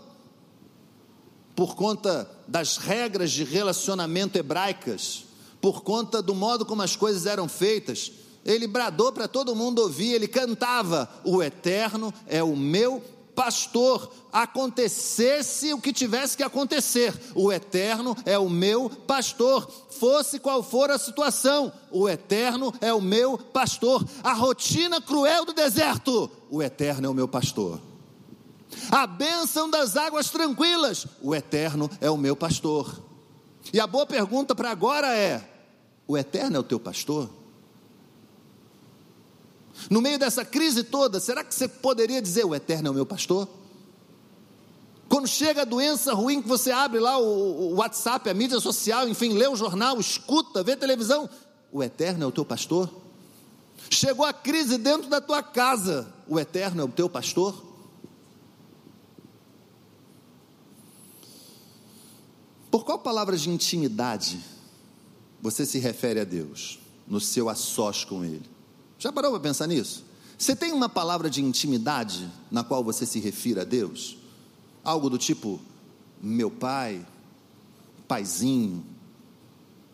por 1.56 1.76
conta 1.76 2.30
das 2.48 2.78
regras 2.78 3.32
de 3.32 3.44
relacionamento 3.44 4.38
hebraicas, 4.38 5.26
por 5.60 5.82
conta 5.82 6.22
do 6.22 6.36
modo 6.36 6.68
como 6.68 6.84
as 6.84 6.96
coisas 6.96 7.26
eram 7.26 7.50
feitas, 7.50 8.12
ele 8.46 8.68
bradou 8.68 9.12
para 9.12 9.28
todo 9.28 9.56
mundo 9.56 9.80
ouvir, 9.80 10.14
ele 10.14 10.28
cantava: 10.28 11.10
O 11.24 11.42
Eterno 11.42 12.14
é 12.28 12.44
o 12.44 12.56
meu 12.56 13.04
pastor, 13.38 14.12
acontecesse 14.34 15.72
o 15.72 15.80
que 15.80 15.94
tivesse 15.94 16.36
que 16.36 16.42
acontecer, 16.42 17.14
o 17.36 17.54
Eterno 17.54 18.18
é 18.26 18.36
o 18.36 18.50
meu 18.50 18.90
pastor, 18.90 19.72
fosse 19.92 20.40
qual 20.40 20.64
for 20.64 20.90
a 20.90 20.98
situação, 20.98 21.72
o 21.92 22.10
Eterno 22.10 22.74
é 22.82 22.92
o 22.92 23.00
meu 23.00 23.38
pastor, 23.38 24.04
a 24.24 24.34
rotina 24.34 25.00
cruel 25.00 25.46
do 25.46 25.54
deserto, 25.54 26.32
o 26.50 26.64
Eterno 26.64 27.06
é 27.06 27.10
o 27.12 27.14
meu 27.14 27.28
pastor. 27.28 27.80
A 28.90 29.06
bênção 29.06 29.70
das 29.70 29.96
águas 29.96 30.32
tranquilas, 30.32 31.06
o 31.22 31.36
Eterno 31.36 31.92
é 32.02 32.10
o 32.10 32.18
meu 32.18 32.36
pastor. 32.36 33.04
E 33.72 33.80
a 33.80 33.86
boa 33.86 34.08
pergunta 34.08 34.56
para 34.56 34.72
agora 34.72 35.16
é: 35.16 35.48
o 36.08 36.18
Eterno 36.18 36.58
é 36.58 36.60
o 36.60 36.64
teu 36.64 36.80
pastor? 36.80 37.30
No 39.90 40.02
meio 40.02 40.20
dessa 40.20 40.44
crise 40.44 40.84
toda, 40.84 41.20
será 41.20 41.44
que 41.44 41.54
você 41.54 41.68
poderia 41.68 42.22
dizer: 42.22 42.46
O 42.46 42.54
Eterno 42.54 42.88
é 42.88 42.92
o 42.92 42.94
meu 42.94 43.06
pastor? 43.06 43.48
Quando 45.08 45.28
chega 45.28 45.62
a 45.62 45.66
doença 45.66 46.14
ruim, 46.14 46.42
que 46.42 46.48
você 46.48 46.72
abre 46.72 47.00
lá 47.00 47.18
o, 47.18 47.72
o 47.72 47.76
WhatsApp, 47.76 48.30
a 48.30 48.34
mídia 48.34 48.60
social, 48.60 49.08
enfim, 49.08 49.34
lê 49.34 49.48
o 49.48 49.56
jornal, 49.56 50.00
escuta, 50.00 50.64
vê 50.64 50.76
televisão, 50.76 51.30
o 51.72 51.82
Eterno 51.82 52.26
é 52.26 52.28
o 52.28 52.32
teu 52.32 52.44
pastor? 52.44 52.92
Chegou 53.90 54.26
a 54.26 54.34
crise 54.34 54.78
dentro 54.78 55.10
da 55.10 55.22
tua 55.22 55.42
casa, 55.42 56.14
o 56.28 56.38
Eterno 56.38 56.82
é 56.82 56.86
o 56.86 56.90
teu 56.90 57.10
pastor? 57.10 57.66
Por 62.70 62.84
qual 62.84 63.00
palavra 63.00 63.38
de 63.38 63.50
intimidade 63.50 64.40
você 65.42 65.66
se 65.66 65.80
refere 65.80 66.20
a 66.20 66.26
Deus 66.26 66.80
no 67.08 67.22
seu 67.22 67.48
a 67.48 67.56
sós 67.56 68.04
com 68.04 68.26
Ele? 68.26 68.57
Já 69.00 69.12
parou 69.12 69.32
para 69.32 69.40
pensar 69.40 69.68
nisso? 69.68 70.04
Você 70.38 70.56
tem 70.56 70.72
uma 70.72 70.90
palavra 70.90 71.30
de 71.30 71.44
intimidade 71.44 72.30
na 72.52 72.64
qual 72.64 72.84
você 72.84 73.06
se 73.06 73.20
refira 73.20 73.62
a 73.62 73.66
Deus? 73.66 74.18
Algo 74.84 75.10
do 75.10 75.18
tipo, 75.18 75.60
meu 76.22 76.50
pai, 76.50 77.06
paizinho? 78.08 78.84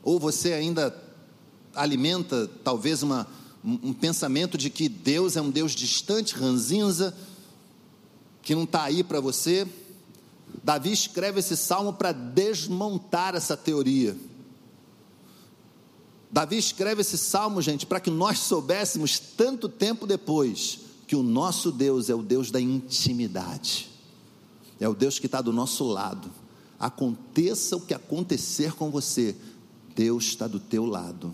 Ou 0.03 0.19
você 0.19 0.53
ainda 0.53 0.95
alimenta 1.73 2.49
talvez 2.63 3.03
uma, 3.03 3.27
um, 3.63 3.89
um 3.89 3.93
pensamento 3.93 4.57
de 4.57 4.69
que 4.69 4.87
Deus 4.87 5.35
é 5.35 5.41
um 5.41 5.49
Deus 5.49 5.73
distante, 5.73 6.35
ranzinza, 6.35 7.15
que 8.41 8.53
não 8.55 8.63
está 8.63 8.83
aí 8.83 9.03
para 9.03 9.19
você? 9.19 9.67
Davi 10.63 10.91
escreve 10.91 11.39
esse 11.39 11.57
salmo 11.57 11.93
para 11.93 12.11
desmontar 12.11 13.35
essa 13.35 13.57
teoria 13.57 14.15
Davi 16.33 16.57
escreve 16.57 17.01
esse 17.01 17.15
salmo, 17.15 17.61
gente, 17.61 17.85
para 17.85 17.99
que 17.99 18.09
nós 18.09 18.39
soubéssemos 18.39 19.19
tanto 19.19 19.69
tempo 19.69 20.07
depois 20.07 20.79
que 21.05 21.15
o 21.15 21.21
nosso 21.21 21.71
Deus 21.71 22.09
é 22.09 22.15
o 22.15 22.23
Deus 22.23 22.49
da 22.49 22.59
intimidade, 22.59 23.87
é 24.79 24.89
o 24.89 24.95
Deus 24.95 25.19
que 25.19 25.27
está 25.27 25.41
do 25.41 25.53
nosso 25.53 25.83
lado. 25.83 26.31
Aconteça 26.79 27.77
o 27.77 27.81
que 27.81 27.93
acontecer 27.93 28.73
com 28.73 28.89
você, 28.89 29.35
Deus 29.95 30.25
está 30.25 30.47
do 30.47 30.59
teu 30.59 30.87
lado. 30.87 31.31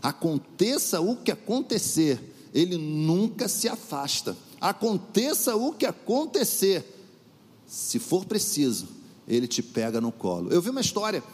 Aconteça 0.00 1.00
o 1.00 1.16
que 1.16 1.32
acontecer, 1.32 2.32
Ele 2.54 2.78
nunca 2.78 3.48
se 3.48 3.68
afasta. 3.68 4.36
Aconteça 4.60 5.56
o 5.56 5.72
que 5.72 5.84
acontecer, 5.84 7.08
se 7.66 7.98
for 7.98 8.24
preciso, 8.24 8.86
Ele 9.26 9.48
te 9.48 9.64
pega 9.64 10.00
no 10.00 10.12
colo. 10.12 10.52
Eu 10.52 10.62
vi 10.62 10.70
uma 10.70 10.80
história 10.80 11.24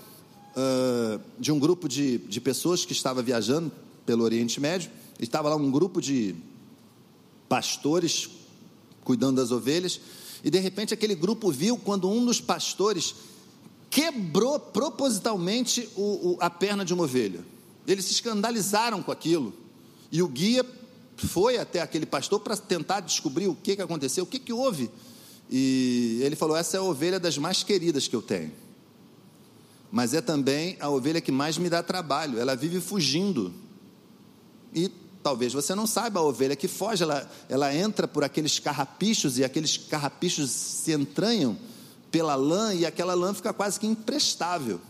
uh, 0.57 1.21
de 1.39 1.51
um 1.51 1.59
grupo 1.59 1.89
de, 1.89 2.19
de 2.19 2.41
pessoas 2.41 2.85
que 2.85 2.93
estava 2.93 3.23
viajando 3.23 3.71
pelo 4.05 4.25
Oriente 4.25 4.61
Médio. 4.61 4.91
Estava 5.19 5.49
lá 5.49 5.57
um 5.57 5.71
grupo 5.71 6.01
de 6.01 6.35
pastores 7.49 8.29
cuidando 9.05 9.37
das 9.37 9.51
ovelhas. 9.51 10.01
E 10.45 10.51
de 10.51 10.59
repente 10.59 10.95
aquele 10.95 11.15
grupo 11.15 11.51
viu 11.51 11.77
quando 11.77 12.11
um 12.11 12.25
dos 12.25 12.41
pastores 12.41 13.15
quebrou 13.91 14.59
propositalmente 14.59 15.89
o, 15.95 16.33
o, 16.33 16.37
a 16.41 16.49
perna 16.49 16.85
de 16.85 16.95
uma 16.95 17.05
ovelha. 17.05 17.45
Eles 17.87 18.07
se 18.07 18.13
escandalizaram 18.13 19.03
com 19.03 19.13
aquilo. 19.13 19.53
E 20.11 20.23
o 20.23 20.29
guia 20.29 20.65
foi 21.17 21.59
até 21.59 21.81
aquele 21.81 22.07
pastor 22.07 22.41
para 22.41 22.57
tentar 22.57 23.01
descobrir 23.01 23.49
o 23.49 23.55
que, 23.55 23.77
que 23.77 23.83
aconteceu, 23.83 24.25
o 24.25 24.27
que, 24.27 24.39
que 24.39 24.53
houve. 24.53 24.91
E 25.51 26.21
ele 26.23 26.35
falou: 26.35 26.57
Essa 26.57 26.77
é 26.77 26.81
a 26.81 26.83
ovelha 26.83 27.21
das 27.21 27.37
mais 27.39 27.63
queridas 27.63 28.09
que 28.09 28.17
eu 28.17 28.23
tenho 28.23 28.62
mas 29.93 30.15
é 30.15 30.23
também 30.23 30.79
a 30.81 30.89
ovelha 30.89 31.21
que 31.21 31.31
mais 31.31 31.59
me 31.59 31.69
dá 31.69 31.83
trabalho, 31.83 32.39
ela 32.39 32.57
vive 32.57 32.81
fugindo. 32.81 33.53
E 34.75 34.91
talvez 35.23 35.53
você 35.53 35.75
não 35.75 35.87
saiba, 35.87 36.19
a 36.19 36.23
ovelha 36.23 36.57
que 36.57 36.67
foge, 36.67 37.03
ela, 37.03 37.31
ela 37.47 37.75
entra 37.75 38.09
por 38.09 38.25
aqueles 38.25 38.59
carrapichos 38.59 39.39
e 39.39 39.45
aqueles 39.45 39.77
carrapichos 39.77 40.51
se 40.51 40.93
entranham 40.93 41.59
pela 42.11 42.35
lã 42.35 42.73
e 42.73 42.87
aquela 42.87 43.13
lã 43.13 43.35
fica 43.35 43.53
quase 43.53 43.79
que 43.79 43.87
imprestável. 43.87 44.81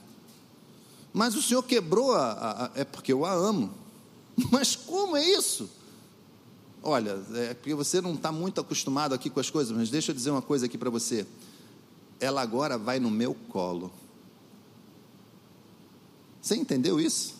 Mas 1.12 1.35
o 1.35 1.43
Senhor 1.43 1.65
quebrou 1.65 2.15
a, 2.15 2.31
a, 2.31 2.65
a 2.67 2.71
é 2.77 2.85
porque 2.85 3.12
eu 3.12 3.27
a 3.27 3.33
amo. 3.33 3.75
Mas 4.53 4.77
como 4.77 5.17
é 5.17 5.25
isso? 5.25 5.69
Olha, 6.81 7.21
é 7.35 7.55
porque 7.55 7.75
você 7.75 8.01
não 8.01 8.15
está 8.15 8.31
muito 8.31 8.61
acostumado 8.61 9.15
aqui 9.15 9.29
com 9.29 9.38
as 9.38 9.49
coisas, 9.49 9.77
mas 9.77 9.88
deixa 9.88 10.11
eu 10.11 10.17
dizer 10.17 10.33
uma 10.33 10.43
coisa 10.43 10.67
aqui 10.67 10.77
para 10.77 10.91
você. 10.91 11.25
Ela 12.19 12.43
agora 12.43 12.77
vai 12.77 12.99
no 12.99 13.09
meu 13.09 13.37
colo. 13.49 13.93
Você 16.43 16.57
entendeu 16.57 16.99
isso? 16.99 17.37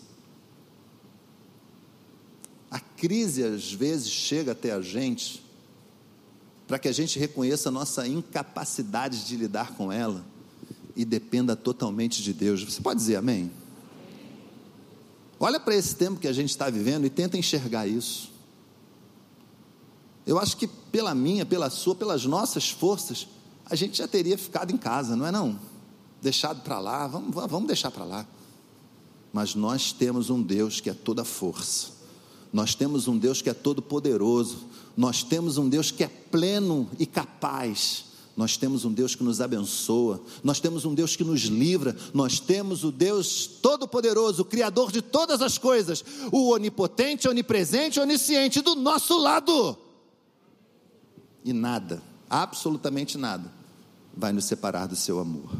A 2.71 2.79
crise 2.79 3.43
às 3.43 3.71
vezes 3.71 4.07
chega 4.07 4.53
até 4.53 4.71
a 4.71 4.81
gente 4.81 5.43
para 6.65 6.79
que 6.79 6.87
a 6.87 6.91
gente 6.93 7.19
reconheça 7.19 7.67
a 7.67 7.71
nossa 7.71 8.07
incapacidade 8.07 9.25
de 9.25 9.35
lidar 9.35 9.73
com 9.75 9.91
ela 9.91 10.25
e 10.95 11.03
dependa 11.03 11.53
totalmente 11.55 12.23
de 12.23 12.33
Deus. 12.33 12.63
Você 12.63 12.81
pode 12.81 12.99
dizer 12.99 13.17
amém? 13.17 13.51
Olha 15.37 15.59
para 15.59 15.75
esse 15.75 15.95
tempo 15.95 16.21
que 16.21 16.27
a 16.27 16.33
gente 16.33 16.51
está 16.51 16.69
vivendo 16.69 17.05
e 17.05 17.09
tenta 17.09 17.37
enxergar 17.37 17.85
isso. 17.85 18.31
Eu 20.25 20.39
acho 20.39 20.55
que 20.55 20.65
pela 20.65 21.13
minha, 21.13 21.45
pela 21.45 21.69
sua, 21.69 21.93
pelas 21.93 22.25
nossas 22.25 22.69
forças, 22.69 23.27
a 23.65 23.75
gente 23.75 23.97
já 23.97 24.07
teria 24.07 24.37
ficado 24.37 24.71
em 24.71 24.77
casa, 24.77 25.17
não 25.17 25.25
é 25.25 25.31
não? 25.31 25.59
Deixado 26.21 26.61
para 26.61 26.79
lá, 26.79 27.05
vamos, 27.07 27.35
vamos 27.35 27.67
deixar 27.67 27.91
para 27.91 28.05
lá. 28.05 28.25
Mas 29.33 29.55
nós 29.55 29.91
temos 29.91 30.29
um 30.29 30.41
Deus 30.41 30.79
que 30.79 30.91
é 30.91 30.93
toda 30.93 31.25
força, 31.25 31.87
nós 32.53 32.75
temos 32.75 33.07
um 33.07 33.17
Deus 33.17 33.41
que 33.41 33.49
é 33.49 33.53
todo 33.53 33.81
poderoso, 33.81 34.67
nós 34.95 35.23
temos 35.23 35.57
um 35.57 35.67
Deus 35.67 35.89
que 35.89 36.03
é 36.03 36.07
pleno 36.07 36.87
e 36.99 37.05
capaz. 37.07 38.13
Nós 38.35 38.57
temos 38.57 38.83
um 38.83 38.91
Deus 38.91 39.13
que 39.13 39.23
nos 39.23 39.39
abençoa, 39.41 40.19
nós 40.43 40.59
temos 40.59 40.85
um 40.85 40.93
Deus 40.95 41.15
que 41.15 41.23
nos 41.23 41.41
livra, 41.41 41.95
nós 42.15 42.39
temos 42.39 42.83
o 42.83 42.91
Deus 42.91 43.45
Todo-Poderoso, 43.45 44.41
o 44.41 44.45
Criador 44.45 44.91
de 44.91 45.03
todas 45.03 45.39
as 45.39 45.59
coisas, 45.59 46.03
o 46.31 46.49
onipotente, 46.49 47.27
onipresente, 47.27 47.99
onisciente 47.99 48.59
do 48.61 48.73
nosso 48.73 49.19
lado. 49.19 49.77
E 51.45 51.53
nada, 51.53 52.01
absolutamente 52.27 53.19
nada, 53.19 53.53
vai 54.17 54.33
nos 54.33 54.45
separar 54.45 54.87
do 54.87 54.95
seu 54.95 55.19
amor. 55.19 55.51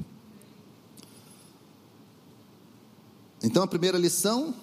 Então 3.43 3.61
a 3.61 3.67
primeira 3.67 3.97
lição, 3.97 4.55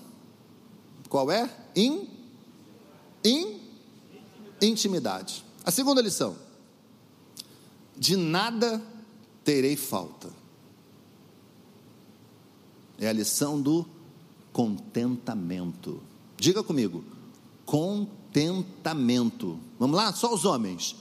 qual 1.10 1.30
é? 1.30 1.54
In, 1.76 2.08
in, 3.22 3.60
intimidade. 4.62 5.44
A 5.62 5.70
segunda 5.70 6.00
lição, 6.00 6.34
de 7.94 8.16
nada 8.16 8.82
terei 9.44 9.76
falta. 9.76 10.30
É 12.98 13.06
a 13.06 13.12
lição 13.12 13.60
do 13.60 13.86
contentamento. 14.52 16.00
Diga 16.38 16.62
comigo, 16.62 17.04
contentamento. 17.66 19.60
Vamos 19.78 19.96
lá, 19.96 20.10
só 20.14 20.32
os 20.32 20.46
homens. 20.46 20.96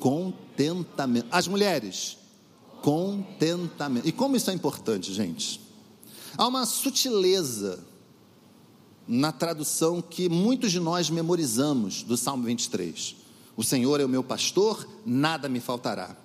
Contentamento. 0.00 1.26
As 1.30 1.46
mulheres, 1.46 2.16
contentamento. 2.82 4.08
E 4.08 4.12
como 4.12 4.36
isso 4.36 4.50
é 4.50 4.54
importante, 4.54 5.12
gente? 5.12 5.63
Há 6.36 6.46
uma 6.46 6.66
sutileza 6.66 7.84
na 9.06 9.30
tradução 9.30 10.02
que 10.02 10.28
muitos 10.28 10.72
de 10.72 10.80
nós 10.80 11.10
memorizamos 11.10 12.02
do 12.02 12.16
Salmo 12.16 12.44
23. 12.44 13.16
O 13.56 13.62
Senhor 13.62 14.00
é 14.00 14.04
o 14.04 14.08
meu 14.08 14.24
pastor, 14.24 14.86
nada 15.04 15.48
me 15.48 15.60
faltará. 15.60 16.16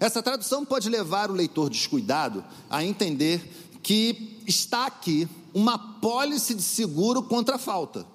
Essa 0.00 0.22
tradução 0.22 0.64
pode 0.64 0.88
levar 0.88 1.30
o 1.30 1.34
leitor 1.34 1.70
descuidado 1.70 2.44
a 2.68 2.84
entender 2.84 3.68
que 3.82 4.42
está 4.46 4.86
aqui 4.86 5.28
uma 5.54 5.78
pólice 5.78 6.54
de 6.54 6.62
seguro 6.62 7.22
contra 7.22 7.56
a 7.56 7.58
falta. 7.58 8.06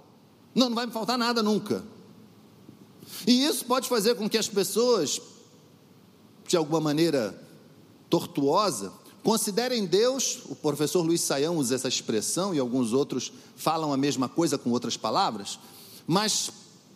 Não, 0.53 0.69
não 0.69 0.75
vai 0.75 0.85
me 0.85 0.91
faltar 0.91 1.17
nada 1.17 1.41
nunca. 1.41 1.83
E 3.25 3.45
isso 3.45 3.65
pode 3.65 3.89
fazer 3.89 4.15
com 4.15 4.29
que 4.29 4.37
as 4.37 4.47
pessoas, 4.47 5.19
de 6.47 6.55
alguma 6.55 6.79
maneira 6.79 7.39
tortuosa, 8.09 8.93
considerem 9.23 9.85
Deus, 9.85 10.39
o 10.49 10.55
professor 10.55 11.01
Luiz 11.01 11.21
Saião 11.21 11.57
usa 11.57 11.75
essa 11.75 11.87
expressão 11.87 12.53
e 12.53 12.59
alguns 12.59 12.93
outros 12.93 13.31
falam 13.55 13.93
a 13.93 13.97
mesma 13.97 14.27
coisa 14.27 14.57
com 14.57 14.69
outras 14.71 14.97
palavras, 14.97 15.59
mas 16.05 16.51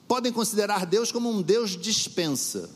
podem 0.08 0.32
considerar 0.32 0.86
Deus 0.86 1.12
como 1.12 1.30
um 1.30 1.42
Deus 1.42 1.72
dispensa. 1.78 2.70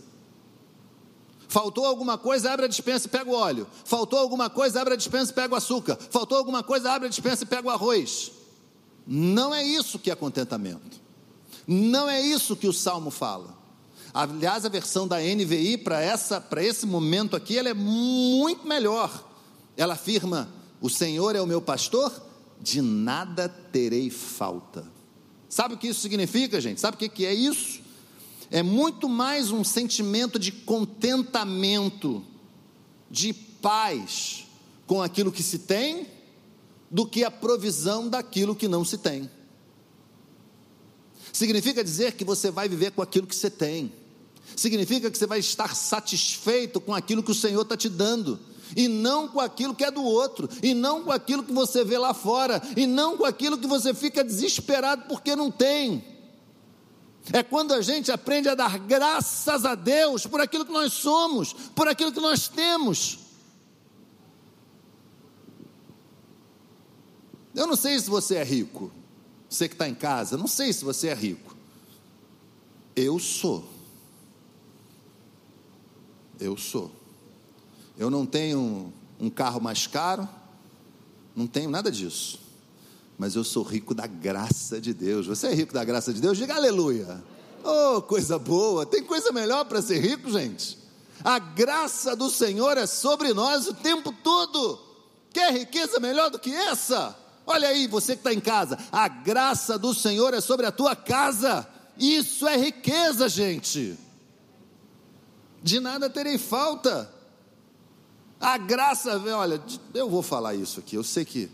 Faltou 1.47 1.85
alguma 1.85 2.17
coisa, 2.17 2.51
abre 2.53 2.65
a 2.65 2.69
dispensa 2.69 3.07
e 3.07 3.09
pega 3.09 3.29
o 3.29 3.33
óleo. 3.33 3.67
Faltou 3.83 4.17
alguma 4.17 4.49
coisa, 4.49 4.79
abre 4.79 4.93
a 4.93 4.97
dispensa 4.97 5.31
e 5.31 5.35
pega 5.35 5.53
o 5.53 5.57
açúcar. 5.57 5.97
Faltou 6.09 6.37
alguma 6.37 6.63
coisa, 6.63 6.89
abre 6.89 7.07
a 7.07 7.09
dispensa 7.09 7.43
e 7.43 7.45
pega 7.45 7.67
o 7.67 7.71
arroz. 7.71 8.31
Não 9.05 9.53
é 9.53 9.61
isso 9.61 9.99
que 9.99 10.09
é 10.09 10.15
contentamento. 10.15 11.01
Não 11.67 12.09
é 12.09 12.21
isso 12.21 12.55
que 12.55 12.67
o 12.67 12.73
salmo 12.73 13.11
fala. 13.11 13.53
Aliás, 14.13 14.65
a 14.65 14.69
versão 14.69 15.05
da 15.05 15.17
NVI 15.19 15.77
para 15.77 16.01
essa 16.01 16.39
para 16.39 16.63
esse 16.63 16.85
momento 16.85 17.35
aqui, 17.35 17.57
ela 17.57 17.69
é 17.69 17.73
muito 17.73 18.65
melhor. 18.65 19.30
Ela 19.75 19.93
afirma: 19.93 20.49
"O 20.79 20.89
Senhor 20.89 21.35
é 21.35 21.41
o 21.41 21.47
meu 21.47 21.61
pastor, 21.61 22.11
de 22.61 22.81
nada 22.81 23.49
terei 23.49 24.09
falta". 24.09 24.85
Sabe 25.49 25.73
o 25.73 25.77
que 25.77 25.87
isso 25.87 26.01
significa, 26.01 26.61
gente? 26.61 26.79
Sabe 26.79 26.95
o 26.95 27.09
que 27.09 27.25
é 27.25 27.33
isso? 27.33 27.81
é 28.51 28.61
muito 28.61 29.07
mais 29.07 29.49
um 29.49 29.63
sentimento 29.63 30.37
de 30.37 30.51
contentamento, 30.51 32.21
de 33.09 33.31
paz 33.31 34.45
com 34.85 35.01
aquilo 35.01 35.31
que 35.31 35.41
se 35.41 35.59
tem, 35.59 36.05
do 36.89 37.05
que 37.05 37.23
a 37.23 37.31
provisão 37.31 38.09
daquilo 38.09 38.53
que 38.53 38.67
não 38.67 38.83
se 38.83 38.97
tem. 38.97 39.31
Significa 41.31 41.81
dizer 41.81 42.11
que 42.11 42.25
você 42.25 42.51
vai 42.51 42.67
viver 42.67 42.91
com 42.91 43.01
aquilo 43.01 43.25
que 43.25 43.35
você 43.35 43.49
tem, 43.49 43.93
significa 44.53 45.09
que 45.09 45.17
você 45.17 45.25
vai 45.25 45.39
estar 45.39 45.73
satisfeito 45.73 46.81
com 46.81 46.93
aquilo 46.93 47.23
que 47.23 47.31
o 47.31 47.35
Senhor 47.35 47.61
está 47.61 47.77
te 47.77 47.87
dando 47.87 48.37
e 48.75 48.87
não 48.87 49.27
com 49.27 49.39
aquilo 49.39 49.75
que 49.75 49.83
é 49.83 49.91
do 49.91 50.03
outro, 50.03 50.49
e 50.61 50.73
não 50.73 51.03
com 51.03 51.11
aquilo 51.11 51.43
que 51.43 51.53
você 51.53 51.83
vê 51.83 51.97
lá 51.97 52.13
fora, 52.13 52.61
e 52.75 52.85
não 52.85 53.17
com 53.17 53.25
aquilo 53.25 53.57
que 53.57 53.67
você 53.67 53.93
fica 53.93 54.23
desesperado 54.23 55.03
porque 55.07 55.35
não 55.35 55.51
tem. 55.51 56.03
É 57.31 57.43
quando 57.43 57.73
a 57.73 57.81
gente 57.81 58.11
aprende 58.11 58.49
a 58.49 58.55
dar 58.55 58.79
graças 58.79 59.63
a 59.63 59.75
Deus 59.75 60.25
por 60.25 60.41
aquilo 60.41 60.65
que 60.65 60.71
nós 60.71 60.93
somos, 60.93 61.53
por 61.53 61.87
aquilo 61.87 62.11
que 62.11 62.19
nós 62.19 62.47
temos. 62.47 63.19
Eu 67.53 67.67
não 67.67 67.75
sei 67.75 67.99
se 67.99 68.09
você 68.09 68.35
é 68.35 68.43
rico, 68.43 68.91
você 69.49 69.67
que 69.67 69.75
está 69.75 69.87
em 69.87 69.93
casa, 69.93 70.37
não 70.37 70.47
sei 70.47 70.71
se 70.73 70.83
você 70.83 71.09
é 71.09 71.13
rico. 71.13 71.55
Eu 72.95 73.19
sou. 73.19 73.67
Eu 76.39 76.57
sou. 76.57 77.00
Eu 77.97 78.09
não 78.09 78.25
tenho 78.25 78.93
um 79.19 79.29
carro 79.29 79.61
mais 79.61 79.87
caro, 79.87 80.27
não 81.35 81.47
tenho 81.47 81.69
nada 81.69 81.91
disso 81.91 82.41
mas 83.21 83.35
eu 83.35 83.43
sou 83.43 83.61
rico 83.61 83.93
da 83.93 84.07
graça 84.07 84.81
de 84.81 84.95
Deus. 84.95 85.27
Você 85.27 85.45
é 85.45 85.53
rico 85.53 85.71
da 85.71 85.83
graça 85.83 86.11
de 86.11 86.19
Deus? 86.19 86.39
Diga 86.39 86.55
aleluia. 86.55 87.23
Oh, 87.63 88.01
coisa 88.01 88.39
boa. 88.39 88.83
Tem 88.83 89.03
coisa 89.03 89.31
melhor 89.31 89.63
para 89.65 89.79
ser 89.79 89.99
rico, 89.99 90.31
gente? 90.31 90.75
A 91.23 91.37
graça 91.37 92.15
do 92.15 92.31
Senhor 92.31 92.79
é 92.79 92.87
sobre 92.87 93.31
nós 93.31 93.67
o 93.67 93.75
tempo 93.75 94.11
todo. 94.23 94.79
Quer 95.31 95.53
riqueza 95.53 95.99
melhor 95.99 96.31
do 96.31 96.39
que 96.39 96.51
essa? 96.51 97.15
Olha 97.45 97.67
aí, 97.67 97.85
você 97.85 98.13
que 98.13 98.21
está 98.21 98.33
em 98.33 98.39
casa, 98.39 98.75
a 98.91 99.07
graça 99.07 99.77
do 99.77 99.93
Senhor 99.93 100.33
é 100.33 100.41
sobre 100.41 100.65
a 100.65 100.71
tua 100.71 100.95
casa. 100.95 101.67
Isso 101.99 102.47
é 102.47 102.57
riqueza, 102.57 103.29
gente. 103.29 103.99
De 105.61 105.79
nada 105.79 106.09
terei 106.09 106.39
falta. 106.39 107.07
A 108.41 108.57
graça, 108.57 109.21
olha, 109.37 109.61
eu 109.93 110.09
vou 110.09 110.23
falar 110.23 110.55
isso 110.55 110.79
aqui. 110.79 110.95
Eu 110.95 111.03
sei 111.03 111.23
que 111.23 111.47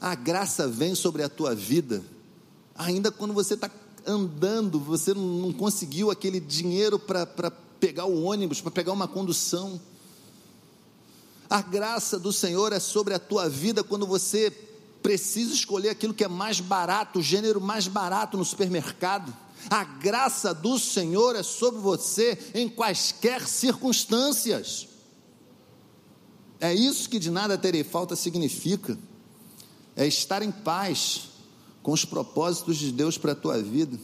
a 0.00 0.16
graça 0.16 0.66
vem 0.66 0.96
sobre 0.96 1.22
a 1.22 1.28
tua 1.28 1.54
vida, 1.54 2.02
ainda 2.74 3.12
quando 3.12 3.32
você 3.32 3.54
está 3.54 3.70
andando, 4.04 4.80
você 4.80 5.14
não 5.14 5.52
conseguiu 5.52 6.10
aquele 6.10 6.40
dinheiro 6.40 6.98
para 6.98 7.52
pegar 7.78 8.06
o 8.06 8.24
ônibus, 8.24 8.60
para 8.60 8.72
pegar 8.72 8.92
uma 8.92 9.06
condução. 9.06 9.80
A 11.48 11.62
graça 11.62 12.18
do 12.18 12.32
Senhor 12.32 12.72
é 12.72 12.80
sobre 12.80 13.14
a 13.14 13.18
tua 13.20 13.48
vida 13.48 13.84
quando 13.84 14.04
você 14.04 14.50
precisa 15.00 15.54
escolher 15.54 15.90
aquilo 15.90 16.12
que 16.12 16.24
é 16.24 16.28
mais 16.28 16.58
barato, 16.58 17.20
o 17.20 17.22
gênero 17.22 17.60
mais 17.60 17.86
barato 17.86 18.36
no 18.36 18.44
supermercado. 18.44 19.32
A 19.70 19.84
graça 19.84 20.52
do 20.52 20.80
Senhor 20.80 21.36
é 21.36 21.44
sobre 21.44 21.80
você 21.80 22.36
em 22.54 22.68
quaisquer 22.68 23.46
circunstâncias. 23.46 24.87
É 26.60 26.74
isso 26.74 27.08
que 27.08 27.18
de 27.18 27.30
nada 27.30 27.56
terei 27.56 27.84
falta 27.84 28.16
significa 28.16 28.98
é 29.94 30.06
estar 30.06 30.42
em 30.42 30.50
paz 30.52 31.30
com 31.82 31.92
os 31.92 32.04
propósitos 32.04 32.76
de 32.76 32.92
Deus 32.92 33.18
para 33.18 33.32
a 33.32 33.36
tua 33.36 33.60
vida. 33.60 33.98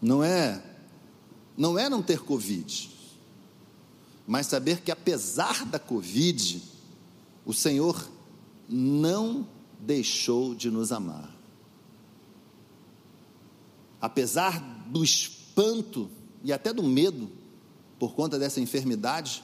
Não 0.00 0.22
é 0.22 0.62
não 1.56 1.76
é 1.76 1.88
não 1.88 2.00
ter 2.00 2.20
covid, 2.20 2.88
mas 4.24 4.46
saber 4.46 4.80
que 4.82 4.92
apesar 4.92 5.64
da 5.66 5.78
covid, 5.80 6.62
o 7.44 7.52
Senhor 7.52 8.08
não 8.68 9.48
deixou 9.80 10.54
de 10.54 10.70
nos 10.70 10.92
amar. 10.92 11.34
Apesar 14.00 14.60
do 14.86 15.02
espanto 15.02 16.08
e 16.44 16.52
até 16.52 16.72
do 16.72 16.84
medo 16.84 17.28
por 17.98 18.14
conta 18.14 18.38
dessa 18.38 18.60
enfermidade, 18.60 19.42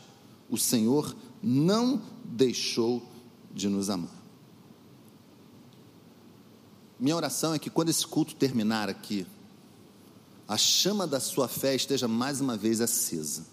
o 0.49 0.57
Senhor 0.57 1.17
não 1.45 2.01
deixou 2.25 3.03
de 3.53 3.69
nos 3.69 3.91
amar. 3.91 4.25
Minha 6.99 7.17
oração 7.17 7.55
é 7.55 7.59
que 7.59 7.69
quando 7.69 7.91
esse 7.91 8.07
culto 8.07 8.35
terminar 8.35 8.89
aqui, 8.89 9.27
a 10.49 10.57
chama 10.57 11.07
da 11.07 11.21
sua 11.21 11.49
fé 11.49 11.75
esteja 11.75 12.09
mais 12.09 12.41
uma 12.41 12.57
vez 12.57 12.81
acesa. 12.81 13.45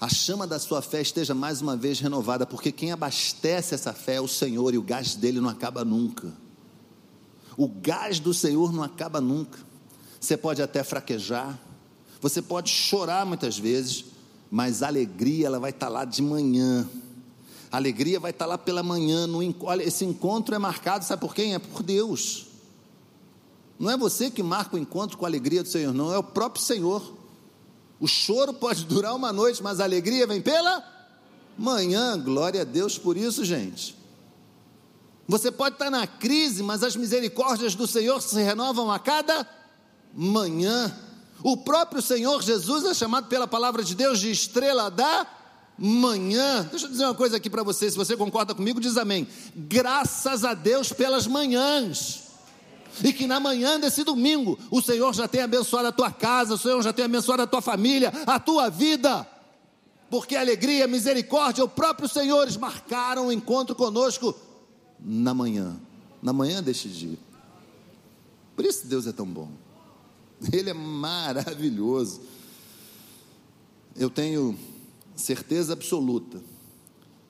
A 0.00 0.08
chama 0.08 0.46
da 0.46 0.58
sua 0.58 0.82
fé 0.82 1.00
esteja 1.00 1.34
mais 1.34 1.62
uma 1.62 1.76
vez 1.76 2.00
renovada, 2.00 2.44
porque 2.44 2.72
quem 2.72 2.92
abastece 2.92 3.74
essa 3.74 3.92
fé 3.92 4.16
é 4.16 4.20
o 4.20 4.28
Senhor 4.28 4.74
e 4.74 4.78
o 4.78 4.82
gás 4.82 5.14
dele 5.14 5.40
não 5.40 5.48
acaba 5.48 5.84
nunca. 5.84 6.32
O 7.56 7.68
gás 7.68 8.18
do 8.18 8.34
Senhor 8.34 8.72
não 8.72 8.82
acaba 8.82 9.20
nunca. 9.20 9.58
Você 10.20 10.36
pode 10.36 10.60
até 10.60 10.82
fraquejar, 10.82 11.58
você 12.20 12.42
pode 12.42 12.70
chorar 12.70 13.24
muitas 13.24 13.58
vezes, 13.58 14.04
mas 14.54 14.82
a 14.82 14.86
alegria 14.86 15.46
ela 15.46 15.58
vai 15.58 15.70
estar 15.70 15.88
lá 15.88 16.04
de 16.04 16.22
manhã 16.22 16.88
a 17.74 17.76
alegria 17.76 18.20
vai 18.20 18.30
estar 18.30 18.46
lá 18.46 18.56
pela 18.56 18.84
manhã. 18.84 19.26
No, 19.26 19.40
olha, 19.62 19.82
esse 19.82 20.04
encontro 20.04 20.54
é 20.54 20.58
marcado, 20.60 21.04
sabe 21.04 21.20
por 21.20 21.34
quem? 21.34 21.54
É 21.54 21.58
por 21.58 21.82
Deus. 21.82 22.46
Não 23.80 23.90
é 23.90 23.96
você 23.96 24.30
que 24.30 24.44
marca 24.44 24.76
o 24.76 24.78
encontro 24.78 25.18
com 25.18 25.24
a 25.24 25.28
alegria 25.28 25.60
do 25.60 25.68
Senhor, 25.68 25.92
não, 25.92 26.14
é 26.14 26.16
o 26.16 26.22
próprio 26.22 26.62
Senhor. 26.62 27.02
O 27.98 28.06
choro 28.06 28.54
pode 28.54 28.84
durar 28.84 29.12
uma 29.16 29.32
noite, 29.32 29.60
mas 29.60 29.80
a 29.80 29.84
alegria 29.84 30.24
vem 30.24 30.40
pela 30.40 30.84
manhã. 31.58 32.16
Glória 32.16 32.60
a 32.60 32.64
Deus 32.64 32.96
por 32.96 33.16
isso, 33.16 33.44
gente. 33.44 33.96
Você 35.26 35.50
pode 35.50 35.74
estar 35.74 35.90
na 35.90 36.06
crise, 36.06 36.62
mas 36.62 36.84
as 36.84 36.94
misericórdias 36.94 37.74
do 37.74 37.88
Senhor 37.88 38.22
se 38.22 38.40
renovam 38.40 38.88
a 38.88 39.00
cada 39.00 39.44
manhã. 40.14 40.96
O 41.42 41.56
próprio 41.56 42.00
Senhor 42.00 42.42
Jesus 42.42 42.84
é 42.84 42.94
chamado 42.94 43.28
pela 43.28 43.46
palavra 43.46 43.82
de 43.82 43.94
Deus 43.94 44.18
de 44.18 44.30
estrela 44.30 44.90
da 44.90 45.26
manhã. 45.78 46.66
Deixa 46.70 46.86
eu 46.86 46.90
dizer 46.90 47.04
uma 47.04 47.14
coisa 47.14 47.36
aqui 47.36 47.50
para 47.50 47.62
você, 47.62 47.90
se 47.90 47.96
você 47.96 48.16
concorda 48.16 48.54
comigo, 48.54 48.80
diz 48.80 48.96
amém. 48.96 49.26
Graças 49.54 50.44
a 50.44 50.54
Deus 50.54 50.92
pelas 50.92 51.26
manhãs. 51.26 52.22
E 53.02 53.12
que 53.12 53.26
na 53.26 53.40
manhã 53.40 53.78
desse 53.78 54.04
domingo 54.04 54.58
o 54.70 54.80
Senhor 54.80 55.12
já 55.14 55.26
tenha 55.26 55.44
abençoado 55.44 55.88
a 55.88 55.92
tua 55.92 56.12
casa, 56.12 56.54
o 56.54 56.58
Senhor 56.58 56.80
já 56.82 56.92
tenha 56.92 57.06
abençoado 57.06 57.42
a 57.42 57.46
tua 57.46 57.60
família, 57.60 58.12
a 58.26 58.38
tua 58.38 58.70
vida. 58.70 59.26
Porque 60.08 60.36
alegria, 60.36 60.86
misericórdia, 60.86 61.64
o 61.64 61.68
próprio 61.68 62.08
Senhor 62.08 62.46
marcaram 62.58 63.26
o 63.26 63.32
encontro 63.32 63.74
conosco 63.74 64.34
na 65.00 65.34
manhã, 65.34 65.76
na 66.22 66.32
manhã 66.32 66.62
deste 66.62 66.88
dia. 66.88 67.18
Por 68.54 68.64
isso 68.64 68.86
Deus 68.86 69.08
é 69.08 69.12
tão 69.12 69.26
bom. 69.26 69.63
Ele 70.52 70.70
é 70.70 70.74
maravilhoso. 70.74 72.22
Eu 73.96 74.10
tenho 74.10 74.58
certeza 75.14 75.72
absoluta 75.72 76.40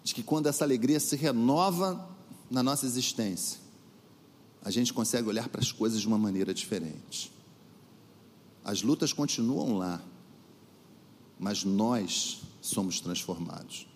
de 0.03 0.15
que 0.15 0.23
quando 0.23 0.47
essa 0.47 0.65
alegria 0.65 1.01
se 1.01 1.17
renova 1.17 2.09
na 2.51 2.63
nossa 2.63 2.87
existência, 2.87 3.59
a 4.63 4.71
gente 4.71 4.93
consegue 4.93 5.29
olhar 5.29 5.49
para 5.49 5.61
as 5.61 5.71
coisas 5.71 6.01
de 6.01 6.07
uma 6.07 6.19
maneira 6.19 6.55
diferente. 6.55 7.31
As 8.65 8.83
lutas 8.83 9.13
continuam 9.13 9.77
lá, 9.77 10.03
mas 11.39 11.65
nós 11.65 12.41
somos 12.63 12.99
transformados. 13.01 13.87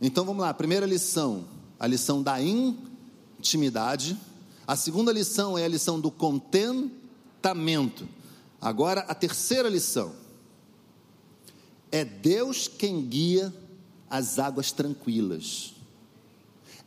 Então 0.00 0.24
vamos 0.24 0.40
lá, 0.40 0.48
a 0.48 0.54
primeira 0.54 0.86
lição, 0.86 1.44
a 1.78 1.86
lição 1.86 2.22
da 2.22 2.38
intimidade. 2.42 4.18
A 4.66 4.74
segunda 4.74 5.12
lição 5.12 5.58
é 5.58 5.64
a 5.64 5.68
lição 5.68 6.00
do 6.00 6.10
contentamento. 6.10 8.08
Agora, 8.64 9.02
a 9.02 9.14
terceira 9.14 9.68
lição 9.68 10.14
é 11.92 12.02
Deus 12.02 12.66
quem 12.66 13.04
guia 13.04 13.54
as 14.08 14.38
águas 14.38 14.72
tranquilas. 14.72 15.74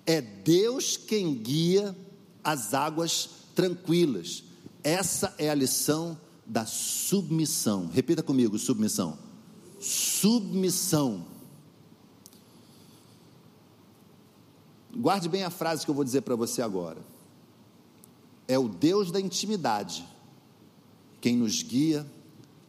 É 0.03 0.19
Deus 0.19 0.97
quem 0.97 1.35
guia 1.35 1.95
as 2.43 2.73
águas 2.73 3.29
tranquilas. 3.53 4.43
Essa 4.83 5.35
é 5.37 5.51
a 5.51 5.53
lição 5.53 6.19
da 6.43 6.65
submissão. 6.65 7.85
Repita 7.93 8.23
comigo: 8.23 8.57
submissão. 8.57 9.19
Submissão. 9.79 11.27
Guarde 14.95 15.29
bem 15.29 15.43
a 15.43 15.51
frase 15.51 15.85
que 15.85 15.91
eu 15.91 15.95
vou 15.95 16.03
dizer 16.03 16.21
para 16.21 16.35
você 16.35 16.59
agora. 16.63 17.05
É 18.47 18.57
o 18.57 18.67
Deus 18.67 19.11
da 19.11 19.21
intimidade 19.21 20.16
quem 21.21 21.35
nos 21.37 21.61
guia 21.63 22.05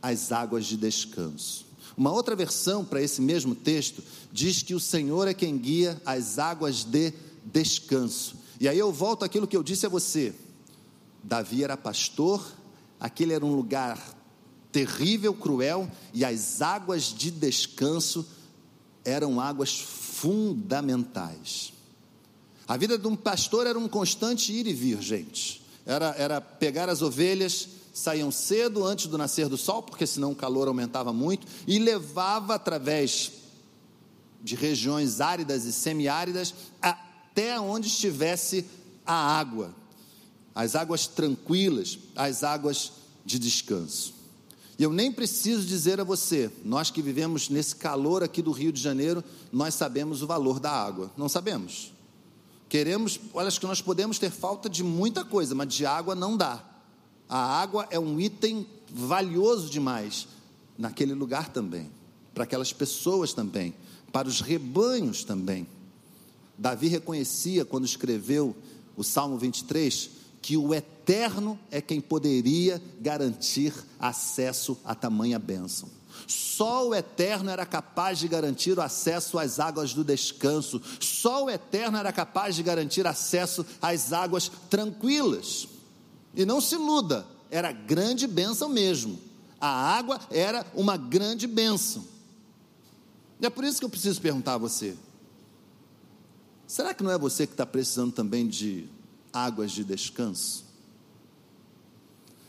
às 0.02 0.32
águas 0.32 0.66
de 0.66 0.76
descanso. 0.76 1.66
Uma 1.96 2.12
outra 2.12 2.36
versão 2.36 2.84
para 2.84 3.02
esse 3.02 3.20
mesmo 3.20 3.54
texto 3.54 4.02
diz 4.32 4.62
que 4.62 4.74
o 4.74 4.80
Senhor 4.80 5.26
é 5.26 5.34
quem 5.34 5.58
guia 5.58 6.00
as 6.06 6.38
águas 6.38 6.84
de 6.84 7.12
descanso. 7.44 8.36
E 8.60 8.68
aí 8.68 8.78
eu 8.78 8.92
volto 8.92 9.24
àquilo 9.24 9.46
que 9.46 9.56
eu 9.56 9.62
disse 9.62 9.86
a 9.86 9.88
você. 9.88 10.32
Davi 11.22 11.64
era 11.64 11.76
pastor, 11.76 12.46
aquele 13.00 13.32
era 13.32 13.44
um 13.44 13.54
lugar 13.54 14.16
terrível, 14.70 15.34
cruel, 15.34 15.90
e 16.14 16.24
as 16.24 16.62
águas 16.62 17.04
de 17.04 17.30
descanso 17.30 18.26
eram 19.04 19.40
águas 19.40 19.78
fundamentais. 19.80 21.72
A 22.66 22.76
vida 22.76 22.98
de 22.98 23.06
um 23.06 23.16
pastor 23.16 23.66
era 23.66 23.78
um 23.78 23.88
constante 23.88 24.52
ir 24.52 24.66
e 24.66 24.72
vir, 24.72 25.00
gente. 25.00 25.62
Era, 25.86 26.14
era 26.18 26.40
pegar 26.40 26.88
as 26.88 27.00
ovelhas, 27.00 27.68
saíam 27.98 28.30
cedo 28.30 28.84
antes 28.84 29.06
do 29.06 29.18
nascer 29.18 29.48
do 29.48 29.56
sol, 29.56 29.82
porque 29.82 30.06
senão 30.06 30.32
o 30.32 30.36
calor 30.36 30.68
aumentava 30.68 31.12
muito, 31.12 31.46
e 31.66 31.78
levava 31.78 32.54
através 32.54 33.32
de 34.42 34.54
regiões 34.54 35.20
áridas 35.20 35.64
e 35.64 35.72
semiáridas 35.72 36.54
até 36.80 37.58
onde 37.60 37.88
estivesse 37.88 38.64
a 39.04 39.14
água, 39.14 39.74
as 40.54 40.76
águas 40.76 41.06
tranquilas, 41.06 41.98
as 42.14 42.42
águas 42.44 42.92
de 43.24 43.38
descanso. 43.38 44.14
E 44.78 44.82
eu 44.84 44.92
nem 44.92 45.10
preciso 45.10 45.66
dizer 45.66 46.00
a 46.00 46.04
você, 46.04 46.50
nós 46.64 46.88
que 46.88 47.02
vivemos 47.02 47.48
nesse 47.48 47.74
calor 47.74 48.22
aqui 48.22 48.40
do 48.40 48.52
Rio 48.52 48.70
de 48.70 48.80
Janeiro, 48.80 49.24
nós 49.50 49.74
sabemos 49.74 50.22
o 50.22 50.26
valor 50.26 50.60
da 50.60 50.70
água, 50.70 51.10
não 51.16 51.28
sabemos? 51.28 51.92
Queremos, 52.68 53.18
olha, 53.32 53.48
acho 53.48 53.58
que 53.58 53.66
nós 53.66 53.80
podemos 53.80 54.18
ter 54.18 54.30
falta 54.30 54.68
de 54.68 54.84
muita 54.84 55.24
coisa, 55.24 55.54
mas 55.54 55.72
de 55.72 55.84
água 55.84 56.14
não 56.14 56.36
dá. 56.36 56.67
A 57.28 57.60
água 57.60 57.86
é 57.90 57.98
um 57.98 58.18
item 58.20 58.66
valioso 58.90 59.68
demais 59.68 60.26
naquele 60.76 61.12
lugar 61.12 61.48
também, 61.48 61.90
para 62.32 62.44
aquelas 62.44 62.72
pessoas 62.72 63.32
também, 63.32 63.74
para 64.12 64.28
os 64.28 64.40
rebanhos 64.40 65.24
também. 65.24 65.66
Davi 66.56 66.88
reconhecia 66.88 67.64
quando 67.64 67.84
escreveu 67.84 68.56
o 68.96 69.04
Salmo 69.04 69.36
23 69.38 70.10
que 70.40 70.56
o 70.56 70.72
eterno 70.72 71.58
é 71.70 71.80
quem 71.80 72.00
poderia 72.00 72.82
garantir 73.00 73.74
acesso 73.98 74.78
a 74.84 74.94
tamanha 74.94 75.38
bênção. 75.38 75.88
Só 76.26 76.88
o 76.88 76.94
Eterno 76.94 77.50
era 77.50 77.64
capaz 77.64 78.18
de 78.18 78.26
garantir 78.26 78.76
o 78.76 78.82
acesso 78.82 79.38
às 79.38 79.60
águas 79.60 79.94
do 79.94 80.02
descanso. 80.02 80.80
Só 80.98 81.44
o 81.44 81.50
Eterno 81.50 81.96
era 81.96 82.12
capaz 82.12 82.56
de 82.56 82.62
garantir 82.62 83.06
acesso 83.06 83.64
às 83.80 84.12
águas 84.12 84.50
tranquilas. 84.68 85.68
E 86.38 86.46
não 86.46 86.60
se 86.60 86.76
iluda, 86.76 87.26
era 87.50 87.72
grande 87.72 88.28
bênção 88.28 88.68
mesmo. 88.68 89.18
A 89.60 89.68
água 89.68 90.20
era 90.30 90.64
uma 90.72 90.96
grande 90.96 91.48
bênção. 91.48 92.04
E 93.40 93.46
é 93.46 93.50
por 93.50 93.64
isso 93.64 93.80
que 93.80 93.84
eu 93.84 93.90
preciso 93.90 94.20
perguntar 94.20 94.54
a 94.54 94.58
você: 94.58 94.96
será 96.64 96.94
que 96.94 97.02
não 97.02 97.10
é 97.10 97.18
você 97.18 97.44
que 97.44 97.54
está 97.54 97.66
precisando 97.66 98.12
também 98.12 98.46
de 98.46 98.88
águas 99.32 99.72
de 99.72 99.82
descanso? 99.82 100.64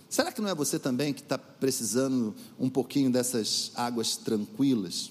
Será 0.08 0.32
que 0.32 0.39
não 0.39 0.49
é 0.49 0.54
você 0.54 0.78
também 0.78 1.12
que 1.12 1.21
está 1.21 1.39
precisando 1.39 2.36
um 2.60 2.69
pouquinho 2.69 3.12
dessas 3.12 3.71
águas 3.73 4.15
tranquilas? 4.15 5.10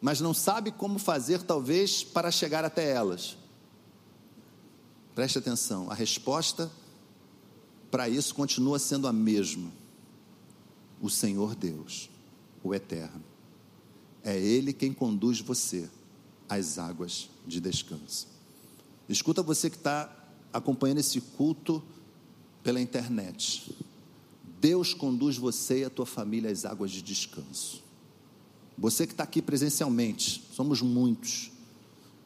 Mas 0.00 0.22
não 0.22 0.32
sabe 0.32 0.72
como 0.72 0.98
fazer, 0.98 1.42
talvez, 1.42 2.02
para 2.02 2.30
chegar 2.30 2.64
até 2.64 2.90
elas? 2.90 3.36
Preste 5.14 5.38
atenção, 5.38 5.90
a 5.90 5.94
resposta 5.94 6.70
para 7.90 8.08
isso 8.08 8.34
continua 8.34 8.78
sendo 8.78 9.06
a 9.06 9.12
mesma: 9.12 9.70
o 11.00 11.10
Senhor 11.10 11.54
Deus, 11.54 12.08
o 12.64 12.74
Eterno. 12.74 13.22
É 14.24 14.38
Ele 14.38 14.72
quem 14.72 14.92
conduz 14.92 15.40
você 15.40 15.90
às 16.48 16.78
águas 16.78 17.28
de 17.46 17.60
descanso. 17.60 18.28
Escuta 19.08 19.42
você 19.42 19.68
que 19.68 19.76
está 19.76 20.10
acompanhando 20.52 20.98
esse 20.98 21.20
culto 21.20 21.82
pela 22.62 22.80
internet. 22.80 23.76
Deus 24.60 24.94
conduz 24.94 25.36
você 25.36 25.80
e 25.80 25.84
a 25.84 25.90
tua 25.90 26.06
família 26.06 26.50
às 26.50 26.64
águas 26.64 26.90
de 26.90 27.02
descanso. 27.02 27.82
Você 28.78 29.06
que 29.06 29.12
está 29.12 29.24
aqui 29.24 29.42
presencialmente, 29.42 30.42
somos 30.52 30.80
muitos. 30.80 31.50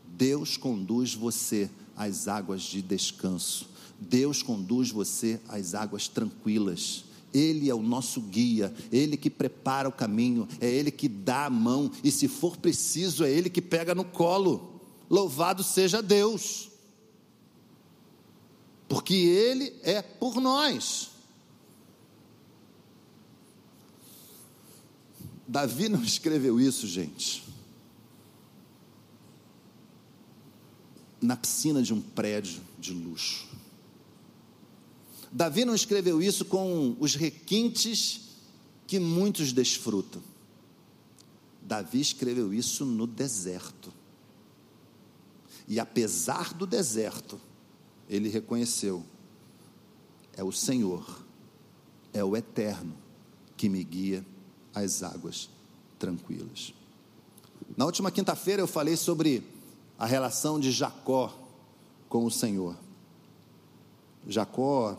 Deus 0.06 0.56
conduz 0.56 1.14
você 1.14 1.70
às 1.96 2.28
águas 2.28 2.62
de 2.62 2.82
descanso. 2.82 3.68
Deus 3.98 4.42
conduz 4.42 4.90
você 4.90 5.40
às 5.48 5.74
águas 5.74 6.08
tranquilas. 6.08 7.04
Ele 7.32 7.68
é 7.68 7.74
o 7.74 7.82
nosso 7.82 8.20
guia, 8.20 8.72
Ele 8.92 9.16
que 9.16 9.28
prepara 9.28 9.88
o 9.88 9.92
caminho, 9.92 10.48
é 10.60 10.68
Ele 10.68 10.90
que 10.90 11.08
dá 11.08 11.46
a 11.46 11.50
mão, 11.50 11.90
e 12.02 12.10
se 12.10 12.28
for 12.28 12.56
preciso, 12.56 13.24
é 13.24 13.30
Ele 13.30 13.50
que 13.50 13.60
pega 13.60 13.94
no 13.94 14.04
colo. 14.04 14.80
Louvado 15.10 15.62
seja 15.62 16.02
Deus! 16.02 16.70
porque 18.88 19.14
Ele 19.14 19.74
é 19.82 20.00
por 20.00 20.40
nós. 20.40 21.10
Davi 25.46 25.88
não 25.88 26.02
escreveu 26.02 26.60
isso, 26.60 26.86
gente, 26.86 27.44
na 31.26 31.36
piscina 31.36 31.82
de 31.82 31.92
um 31.92 32.00
prédio 32.00 32.62
de 32.78 32.92
luxo. 32.92 33.46
Davi 35.32 35.64
não 35.64 35.74
escreveu 35.74 36.22
isso 36.22 36.44
com 36.44 36.96
os 37.00 37.16
requintes 37.16 38.20
que 38.86 39.00
muitos 39.00 39.52
desfrutam. 39.52 40.22
Davi 41.60 42.00
escreveu 42.00 42.54
isso 42.54 42.84
no 42.84 43.06
deserto. 43.06 43.92
E 45.66 45.80
apesar 45.80 46.54
do 46.54 46.64
deserto, 46.64 47.40
ele 48.08 48.28
reconheceu: 48.28 49.04
é 50.36 50.44
o 50.44 50.52
Senhor, 50.52 51.24
é 52.12 52.22
o 52.22 52.36
Eterno 52.36 52.96
que 53.56 53.68
me 53.68 53.82
guia 53.82 54.24
às 54.72 55.02
águas 55.02 55.50
tranquilas. 55.98 56.72
Na 57.76 57.84
última 57.84 58.12
quinta-feira 58.12 58.62
eu 58.62 58.68
falei 58.68 58.96
sobre 58.96 59.42
a 59.98 60.06
relação 60.06 60.58
de 60.60 60.70
Jacó 60.70 61.32
com 62.08 62.24
o 62.24 62.30
Senhor. 62.30 62.76
Jacó, 64.26 64.98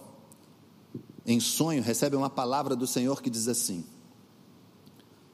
em 1.26 1.40
sonho, 1.40 1.84
recebe 1.84 2.16
uma 2.16 2.30
palavra 2.30 2.76
do 2.76 2.88
Senhor 2.88 3.22
que 3.22 3.30
diz 3.30 3.48
assim: 3.48 3.86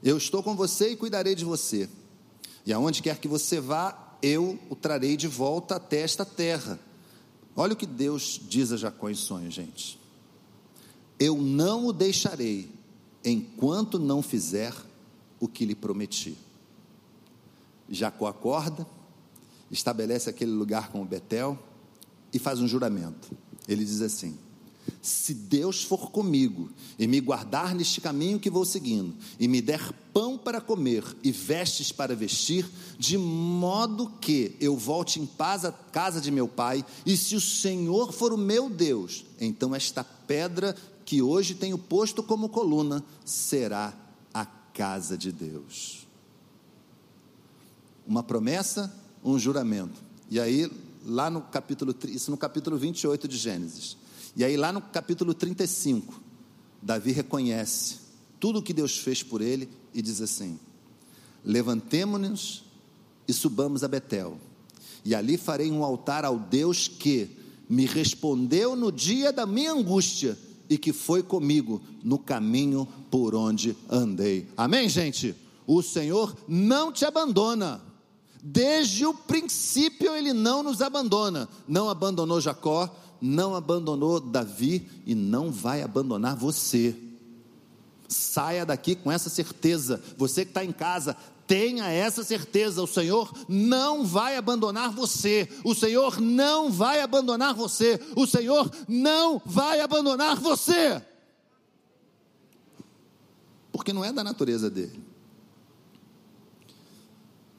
Eu 0.02 0.18
estou 0.18 0.42
com 0.42 0.56
você 0.56 0.92
e 0.92 0.96
cuidarei 0.96 1.36
de 1.36 1.46
você, 1.46 1.90
e 2.66 2.74
aonde 2.74 3.02
quer 3.02 3.20
que 3.20 3.28
você 3.28 3.60
vá, 3.60 4.18
eu 4.22 4.60
o 4.70 4.76
trarei 4.76 5.16
de 5.16 5.28
volta 5.28 5.76
até 5.76 6.02
esta 6.02 6.26
terra 6.26 6.80
Olha 7.56 7.74
o 7.74 7.76
que 7.76 7.86
Deus 7.86 8.40
diz 8.42 8.72
a 8.72 8.78
Jacó 8.78 9.10
em 9.10 9.16
sonho, 9.16 9.50
gente. 9.52 10.00
Eu 11.20 11.38
não 11.38 11.86
o 11.86 11.94
deixarei 11.94 12.70
enquanto 13.24 14.00
não 14.00 14.22
fizer 14.22 14.74
o 15.40 15.48
que 15.48 15.66
lhe 15.66 15.76
prometi. 15.76 16.36
Jacó 17.88 18.28
acorda, 18.28 18.88
estabelece 19.74 20.30
aquele 20.30 20.52
lugar 20.52 20.90
com 20.92 21.02
o 21.02 21.06
Betel 21.06 21.58
e 22.32 22.40
faz 22.40 22.60
um 22.60 22.68
juramento. 22.68 23.36
Ele 23.68 23.84
diz 23.84 24.02
assim: 24.02 24.38
se 25.02 25.34
Deus 25.34 25.84
for 25.84 26.12
comigo 26.12 26.70
e 26.98 27.08
me 27.08 27.20
guardar 27.20 27.74
neste 27.74 28.00
caminho 28.02 28.40
que 28.40 28.50
vou 28.50 28.66
seguindo, 28.66 29.16
e 29.40 29.48
me 29.48 29.62
der 29.62 29.92
pão 30.14 30.38
para 30.38 30.62
comer 30.62 31.04
e 31.24 31.32
vestes 31.32 31.92
para 31.92 32.16
vestir, 32.16 32.70
de 32.98 33.18
modo 33.18 34.12
que 34.22 34.56
eu 34.60 34.78
volte 34.78 35.20
em 35.20 35.26
paz 35.26 35.66
à 35.66 35.72
casa 35.72 36.22
de 36.22 36.32
meu 36.32 36.48
pai, 36.48 36.86
e 37.06 37.18
se 37.18 37.36
o 37.36 37.42
Senhor 37.42 38.12
for 38.12 38.34
o 38.34 38.38
meu 38.38 38.70
Deus, 38.70 39.26
então 39.40 39.74
esta 39.74 40.04
pedra 40.04 40.76
que 41.06 41.22
hoje 41.22 41.56
tenho 41.56 41.78
posto 41.78 42.24
como 42.24 42.50
coluna 42.50 43.04
será 43.26 43.94
a 44.34 44.46
casa 44.46 45.18
de 45.18 45.32
Deus. 45.32 46.08
Uma 48.06 48.24
promessa, 48.24 48.94
um 49.24 49.38
juramento. 49.40 50.02
E 50.30 50.40
aí, 50.40 50.70
lá 51.06 51.30
no 51.30 51.42
capítulo, 51.42 51.96
isso 52.08 52.32
no 52.32 52.38
capítulo 52.38 52.78
28 52.78 53.28
de 53.28 53.38
Gênesis. 53.38 53.98
E 54.36 54.44
aí, 54.44 54.58
lá 54.58 54.72
no 54.72 54.82
capítulo 54.82 55.34
35, 55.34 56.22
Davi 56.82 57.12
reconhece 57.12 57.98
tudo 58.40 58.60
o 58.60 58.62
que 58.62 58.74
Deus 58.74 58.98
fez 58.98 59.24
por 59.24 59.42
ele 59.42 59.70
e 59.94 60.02
diz 60.02 60.22
assim: 60.22 60.60
Levantemo-nos 61.46 62.64
e 63.28 63.34
subamos 63.34 63.84
a 63.84 63.88
Betel, 63.88 64.38
e 65.06 65.16
ali 65.16 65.38
farei 65.38 65.72
um 65.72 65.84
altar 65.84 66.26
ao 66.26 66.38
Deus 66.38 66.88
que 66.88 67.30
me 67.70 67.86
respondeu 67.86 68.76
no 68.76 68.92
dia 68.92 69.32
da 69.32 69.46
minha 69.46 69.72
angústia 69.72 70.38
e 70.70 70.78
que 70.78 70.92
foi 70.92 71.24
comigo 71.24 71.82
no 72.04 72.18
caminho 72.18 72.88
por 73.10 73.36
onde 73.36 73.76
andei. 73.90 74.48
Amém, 74.58 74.90
gente? 74.90 75.36
O 75.66 75.82
Senhor 75.82 76.36
não 76.48 76.92
te 76.92 77.06
abandona. 77.06 77.82
Desde 78.46 79.06
o 79.06 79.14
princípio 79.14 80.14
ele 80.14 80.34
não 80.34 80.62
nos 80.62 80.82
abandona. 80.82 81.48
Não 81.66 81.90
abandonou 81.90 82.42
Jacó, 82.42 82.94
não 83.22 83.56
abandonou 83.56 84.20
Davi 84.20 84.86
e 85.06 85.16
não 85.16 85.50
vai 85.50 85.82
abandonar 85.82 86.36
você. 86.36 86.94
Saia 88.10 88.66
daqui 88.66 88.96
com 88.96 89.10
essa 89.10 89.30
certeza. 89.30 90.04
Você 90.18 90.44
que 90.44 90.52
está 90.52 90.64
em 90.64 90.74
casa, 90.74 91.16
tenha 91.48 91.88
essa 91.88 92.22
certeza: 92.22 92.84
o 92.84 92.88
Senhor 92.88 93.32
não 93.48 94.06
vai 94.06 94.36
abandonar 94.36 94.92
você, 94.92 95.48
o 95.64 95.74
Senhor 95.74 96.20
não 96.20 96.70
vai 96.70 97.00
abandonar 97.00 97.54
você, 97.54 98.00
o 98.16 98.28
Senhor 98.28 98.70
não 98.90 99.42
vai 99.46 99.80
abandonar 99.80 100.36
você, 100.36 101.02
porque 103.72 103.94
não 103.94 104.04
é 104.04 104.12
da 104.12 104.24
natureza 104.24 104.70
dele. 104.70 105.03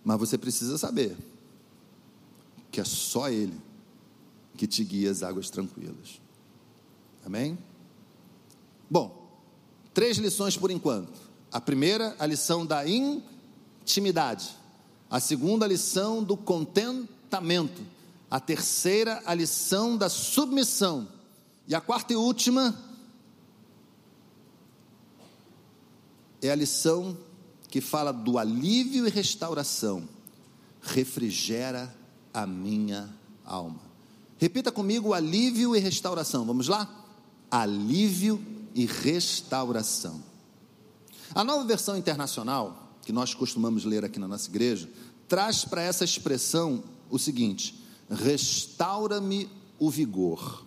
Mas 0.05 0.19
você 0.19 0.37
precisa 0.37 0.77
saber 0.77 1.17
que 2.71 2.81
é 2.81 2.85
só 2.85 3.31
Ele 3.31 3.59
que 4.57 4.67
te 4.67 4.85
guia 4.85 5.11
as 5.11 5.23
águas 5.23 5.51
tranquilas. 5.51 6.21
Amém? 7.25 7.59
Bom, 8.89 9.41
três 9.93 10.19
lições 10.19 10.57
por 10.57 10.71
enquanto. 10.71 11.19
A 11.51 11.61
primeira, 11.61 12.15
a 12.19 12.27
lição 12.27 12.67
da 12.67 12.87
in 12.87 13.23
intimidade. 13.81 14.57
A 15.11 15.21
segunda, 15.21 15.65
a 15.65 15.69
lição 15.69 16.23
do 16.23 16.37
contentamento. 16.37 17.83
A 18.31 18.41
terceira, 18.41 19.23
a 19.25 19.35
lição 19.35 19.97
da 19.97 20.09
submissão. 20.09 21.09
E 21.67 21.75
a 21.75 21.81
quarta 21.81 22.13
e 22.13 22.17
última 22.17 22.77
é 26.43 26.51
a 26.51 26.55
lição 26.55 27.17
que 27.75 27.81
fala 27.81 28.13
do 28.13 28.39
alívio 28.39 29.05
e 29.05 29.11
restauração. 29.11 30.09
Refrigera 30.81 31.93
a 32.33 32.47
minha 32.47 33.13
alma. 33.45 33.81
Repita 34.39 34.71
comigo: 34.71 35.13
alívio 35.13 35.75
e 35.75 35.81
restauração. 35.81 36.45
Vamos 36.45 36.69
lá? 36.69 36.89
Alívio 37.51 38.41
e 38.77 38.87
restauração. 38.87 40.23
A 41.35 41.43
nova 41.43 41.65
versão 41.65 41.97
internacional 41.97 42.97
que 43.05 43.13
nós 43.13 43.35
costumamos 43.35 43.85
ler 43.85 44.05
aqui 44.05 44.21
na 44.21 44.29
nossa 44.29 44.49
igreja, 44.49 44.89
traz 45.27 45.65
para 45.65 45.83
essa 45.83 46.05
expressão 46.05 46.85
o 47.11 47.19
seguinte: 47.19 47.85
restaura-me 48.09 49.51
o 49.81 49.91
vigor. 49.91 50.65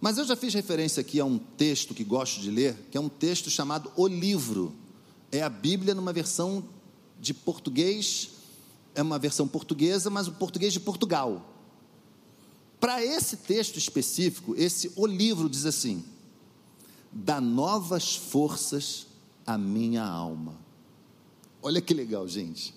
Mas 0.00 0.18
eu 0.18 0.24
já 0.24 0.34
fiz 0.34 0.52
referência 0.54 1.02
aqui 1.02 1.20
a 1.20 1.24
um 1.24 1.38
texto 1.38 1.94
que 1.94 2.02
gosto 2.02 2.40
de 2.40 2.50
ler, 2.50 2.74
que 2.90 2.98
é 2.98 3.00
um 3.00 3.08
texto 3.08 3.48
chamado 3.48 3.92
O 3.94 4.08
Livro. 4.08 4.82
É 5.34 5.42
a 5.42 5.48
Bíblia 5.48 5.96
numa 5.96 6.12
versão 6.12 6.64
de 7.18 7.34
português, 7.34 8.30
é 8.94 9.02
uma 9.02 9.18
versão 9.18 9.48
portuguesa, 9.48 10.08
mas 10.08 10.28
o 10.28 10.32
português 10.32 10.72
de 10.72 10.78
Portugal. 10.78 11.44
Para 12.78 13.04
esse 13.04 13.38
texto 13.38 13.76
específico, 13.76 14.54
esse 14.56 14.92
O 14.94 15.04
Livro 15.04 15.50
diz 15.50 15.66
assim: 15.66 16.04
dá 17.10 17.40
novas 17.40 18.14
forças 18.14 19.08
à 19.44 19.58
minha 19.58 20.04
alma. 20.04 20.56
Olha 21.60 21.80
que 21.80 21.92
legal, 21.92 22.28
gente. 22.28 22.72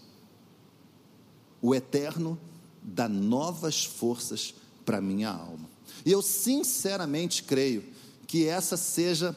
O 1.62 1.76
eterno 1.76 2.40
dá 2.82 3.08
novas 3.08 3.86
forças 3.86 4.56
para 4.84 5.00
minha 5.00 5.30
alma. 5.30 5.70
E 6.04 6.12
eu 6.12 6.24
sinceramente 6.24 7.44
creio 7.44 7.84
que 8.26 8.48
essa 8.48 8.76
seja 8.76 9.36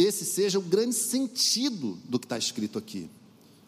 esse 0.00 0.24
seja 0.24 0.58
o 0.58 0.62
grande 0.62 0.94
sentido 0.94 1.98
do 2.04 2.18
que 2.18 2.26
está 2.26 2.38
escrito 2.38 2.78
aqui. 2.78 3.08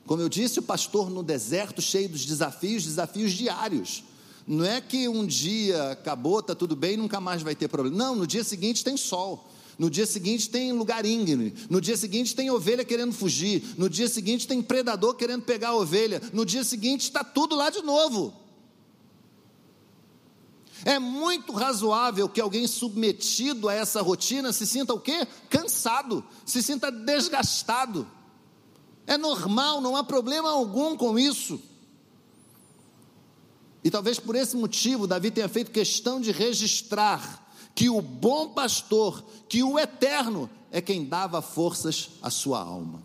Como 0.06 0.20
eu 0.20 0.28
disse, 0.28 0.58
o 0.58 0.62
pastor 0.62 1.08
no 1.10 1.22
deserto, 1.22 1.80
cheio 1.80 2.08
dos 2.08 2.24
desafios, 2.24 2.84
desafios 2.84 3.32
diários. 3.32 4.04
Não 4.46 4.64
é 4.64 4.80
que 4.80 5.08
um 5.08 5.24
dia 5.24 5.92
acabou, 5.92 6.40
está 6.40 6.54
tudo 6.54 6.74
bem, 6.74 6.96
nunca 6.96 7.20
mais 7.20 7.42
vai 7.42 7.54
ter 7.54 7.68
problema. 7.68 7.96
Não, 7.96 8.16
no 8.16 8.26
dia 8.26 8.42
seguinte 8.42 8.82
tem 8.82 8.96
sol. 8.96 9.48
No 9.78 9.88
dia 9.88 10.06
seguinte 10.06 10.50
tem 10.50 10.72
lugar 10.72 11.06
íngreme. 11.06 11.54
No 11.70 11.80
dia 11.80 11.96
seguinte 11.96 12.34
tem 12.34 12.50
ovelha 12.50 12.84
querendo 12.84 13.12
fugir. 13.12 13.62
No 13.78 13.88
dia 13.88 14.08
seguinte 14.08 14.46
tem 14.46 14.60
predador 14.60 15.14
querendo 15.14 15.42
pegar 15.42 15.68
a 15.68 15.76
ovelha. 15.76 16.20
No 16.32 16.44
dia 16.44 16.64
seguinte 16.64 17.02
está 17.02 17.24
tudo 17.24 17.54
lá 17.54 17.70
de 17.70 17.82
novo. 17.82 18.34
É 20.84 20.98
muito 20.98 21.52
razoável 21.52 22.28
que 22.28 22.40
alguém 22.40 22.66
submetido 22.66 23.68
a 23.68 23.74
essa 23.74 24.02
rotina 24.02 24.52
se 24.52 24.66
sinta 24.66 24.92
o 24.92 25.00
quê? 25.00 25.26
Cansado, 25.48 26.24
se 26.44 26.62
sinta 26.62 26.90
desgastado. 26.90 28.06
É 29.06 29.16
normal, 29.16 29.80
não 29.80 29.96
há 29.96 30.02
problema 30.02 30.50
algum 30.50 30.96
com 30.96 31.18
isso. 31.18 31.60
E 33.84 33.90
talvez 33.90 34.18
por 34.18 34.34
esse 34.34 34.56
motivo 34.56 35.06
Davi 35.06 35.30
tenha 35.30 35.48
feito 35.48 35.70
questão 35.70 36.20
de 36.20 36.30
registrar 36.30 37.42
que 37.74 37.88
o 37.88 38.00
bom 38.00 38.50
pastor, 38.50 39.24
que 39.48 39.62
o 39.62 39.78
eterno, 39.78 40.48
é 40.70 40.80
quem 40.80 41.04
dava 41.04 41.42
forças 41.42 42.10
à 42.22 42.30
sua 42.30 42.60
alma, 42.60 43.02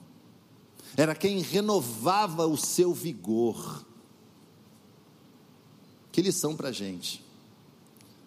era 0.96 1.16
quem 1.16 1.42
renovava 1.42 2.46
o 2.48 2.58
seu 2.58 2.94
vigor. 2.94 3.86
Que 6.12 6.22
lição 6.22 6.56
para 6.56 6.70
a 6.70 6.72
gente: 6.72 7.24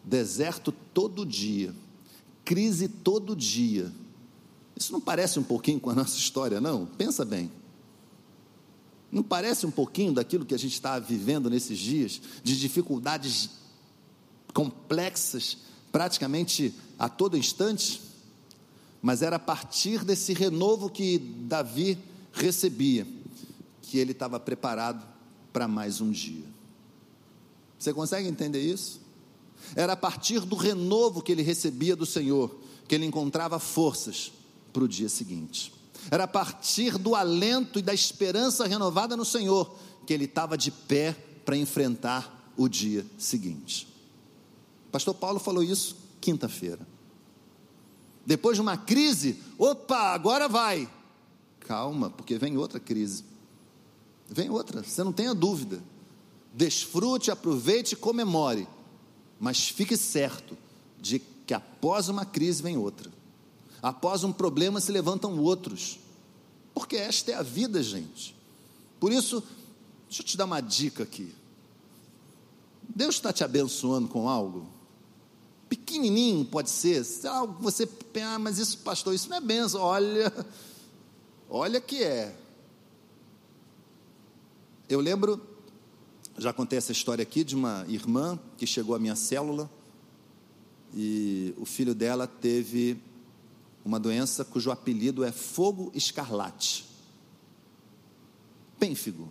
deserto 0.05 0.73
todo 0.73 1.27
dia, 1.27 1.75
crise 2.45 2.89
todo 2.89 3.37
dia. 3.37 3.93
Isso 4.77 4.93
não 4.93 5.01
parece 5.01 5.39
um 5.39 5.43
pouquinho 5.43 5.79
com 5.79 5.91
a 5.91 5.95
nossa 5.95 6.17
história, 6.17 6.61
não? 6.61 6.87
Pensa 6.87 7.25
bem. 7.25 7.51
Não 9.13 9.23
parece 9.23 9.67
um 9.67 9.71
pouquinho 9.71 10.13
daquilo 10.13 10.47
que 10.47 10.55
a 10.55 10.59
gente 10.59 10.73
está 10.73 10.99
vivendo 10.99 11.51
nesses 11.51 11.79
dias, 11.79 12.21
de 12.43 12.59
dificuldades 12.59 13.51
complexas 14.55 15.59
praticamente 15.91 16.75
a 16.99 17.09
todo 17.09 17.37
instante, 17.37 18.01
mas 19.03 19.23
era 19.23 19.37
a 19.37 19.41
partir 19.41 20.05
desse 20.05 20.33
renovo 20.33 20.89
que 20.89 21.19
Davi 21.19 21.99
recebia, 22.33 23.07
que 23.83 23.99
ele 23.99 24.13
estava 24.13 24.39
preparado 24.39 25.07
para 25.53 25.67
mais 25.67 26.01
um 26.01 26.11
dia. 26.11 26.45
Você 27.79 27.93
consegue 27.93 28.29
entender 28.29 28.63
isso? 28.63 29.01
Era 29.75 29.93
a 29.93 29.97
partir 29.97 30.41
do 30.41 30.57
renovo 30.57 31.23
que 31.23 31.33
ele 31.33 31.43
recebia 31.43 31.95
do 31.95 32.07
Senhor 32.07 32.55
que 32.91 32.97
ele 32.97 33.07
encontrava 33.07 33.61
forças 33.61 34.33
para 34.73 34.83
o 34.83 34.89
dia 34.89 35.09
seguinte. 35.09 35.73
Era 36.11 36.25
a 36.25 36.29
partir 36.29 36.99
do 36.99 37.15
alento 37.15 37.79
e 37.79 37.83
da 37.83 37.95
esperança 37.95 38.67
renovada 38.67 39.17
no 39.17 39.25
Senhor 39.25 39.77
que 40.05 40.13
ele 40.13 40.25
estava 40.25 40.59
de 40.59 40.73
pé 40.73 41.13
para 41.45 41.57
enfrentar 41.57 42.53
o 42.57 42.69
dia 42.69 43.07
seguinte. 43.17 43.87
Pastor 44.91 45.15
Paulo 45.15 45.39
falou 45.39 45.63
isso 45.63 45.97
quinta-feira. 46.21 46.85
Depois 48.27 48.57
de 48.57 48.61
uma 48.61 48.77
crise, 48.77 49.41
opa, 49.57 50.13
agora 50.13 50.49
vai. 50.49 50.91
Calma, 51.61 52.11
porque 52.11 52.39
vem 52.39 52.57
outra 52.57 52.81
crise. 52.81 53.25
Vem 54.29 54.51
outra, 54.51 54.83
você 54.83 55.05
não 55.05 55.13
tenha 55.13 55.33
dúvida. 55.33 55.81
Desfrute, 56.53 57.31
aproveite 57.31 57.95
e 57.95 57.97
comemore. 57.97 58.67
Mas 59.41 59.69
fique 59.69 59.97
certo 59.97 60.57
de 61.01 61.19
que 61.19 61.55
após 61.55 62.09
uma 62.09 62.25
crise 62.25 62.63
vem 62.63 62.77
outra. 62.77 63.11
Após 63.83 64.23
um 64.23 64.33
problema 64.33 64.81
se 64.81 64.93
levantam 64.93 65.37
outros. 65.41 65.99
Porque 66.73 66.95
esta 66.95 67.33
é 67.33 67.35
a 67.35 67.43
vida, 67.43 67.83
gente. 67.83 68.37
Por 69.01 69.11
isso, 69.11 69.43
deixa 70.07 70.23
eu 70.23 70.27
te 70.27 70.37
dar 70.37 70.45
uma 70.45 70.61
dica 70.61 71.03
aqui. 71.03 71.35
Deus 72.87 73.15
está 73.17 73.33
te 73.33 73.43
abençoando 73.43 74.07
com 74.07 74.29
algo? 74.29 74.69
pequenininho 75.71 76.45
pode 76.45 76.69
ser, 76.69 77.07
ah, 77.27 77.45
você 77.45 77.87
pensa, 77.87 78.35
ah, 78.35 78.39
mas 78.41 78.59
isso, 78.59 78.79
pastor, 78.79 79.15
isso 79.15 79.31
não 79.31 79.37
é 79.37 79.41
benção. 79.41 79.81
Olha, 79.81 80.47
olha 81.49 81.81
que 81.81 82.03
é. 82.03 82.37
Eu 84.89 84.99
lembro, 84.99 85.41
já 86.41 86.55
contei 86.55 86.79
essa 86.79 86.91
história 86.91 87.23
aqui 87.23 87.45
de 87.45 87.55
uma 87.55 87.85
irmã 87.87 88.41
que 88.57 88.67
chegou 88.67 88.95
à 88.95 88.99
minha 88.99 89.15
célula 89.15 89.71
e 90.95 91.55
o 91.59 91.67
filho 91.67 91.95
dela 91.95 92.27
teve 92.27 92.99
uma 93.85 94.01
doença 94.01 94.43
cujo 94.43 94.71
apelido 94.71 95.23
é 95.23 95.31
fogo 95.31 95.93
escarlate. 95.95 96.87
Pênfigo. 98.79 99.31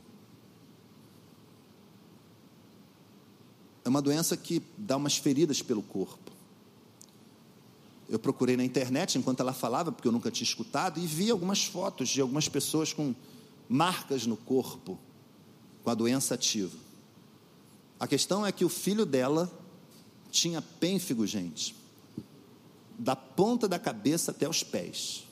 É 3.83 3.89
uma 3.89 4.03
doença 4.03 4.37
que 4.37 4.61
dá 4.77 4.95
umas 4.95 5.17
feridas 5.17 5.63
pelo 5.63 5.81
corpo. 5.81 6.31
Eu 8.07 8.19
procurei 8.19 8.55
na 8.55 8.63
internet 8.63 9.17
enquanto 9.17 9.39
ela 9.39 9.53
falava, 9.53 9.91
porque 9.91 10.07
eu 10.07 10.11
nunca 10.11 10.29
tinha 10.29 10.47
escutado, 10.47 10.99
e 10.99 11.07
vi 11.07 11.31
algumas 11.31 11.65
fotos 11.65 12.09
de 12.09 12.21
algumas 12.21 12.47
pessoas 12.47 12.93
com 12.93 13.15
marcas 13.67 14.27
no 14.27 14.37
corpo 14.37 14.99
com 15.83 15.89
a 15.89 15.95
doença 15.95 16.35
ativa. 16.35 16.88
A 17.99 18.07
questão 18.07 18.45
é 18.45 18.51
que 18.51 18.63
o 18.63 18.69
filho 18.69 19.05
dela 19.05 19.51
tinha 20.31 20.61
pênfigo, 20.61 21.27
gente, 21.27 21.75
da 22.97 23.15
ponta 23.15 23.67
da 23.67 23.77
cabeça 23.77 24.31
até 24.31 24.47
os 24.47 24.63
pés. 24.63 25.25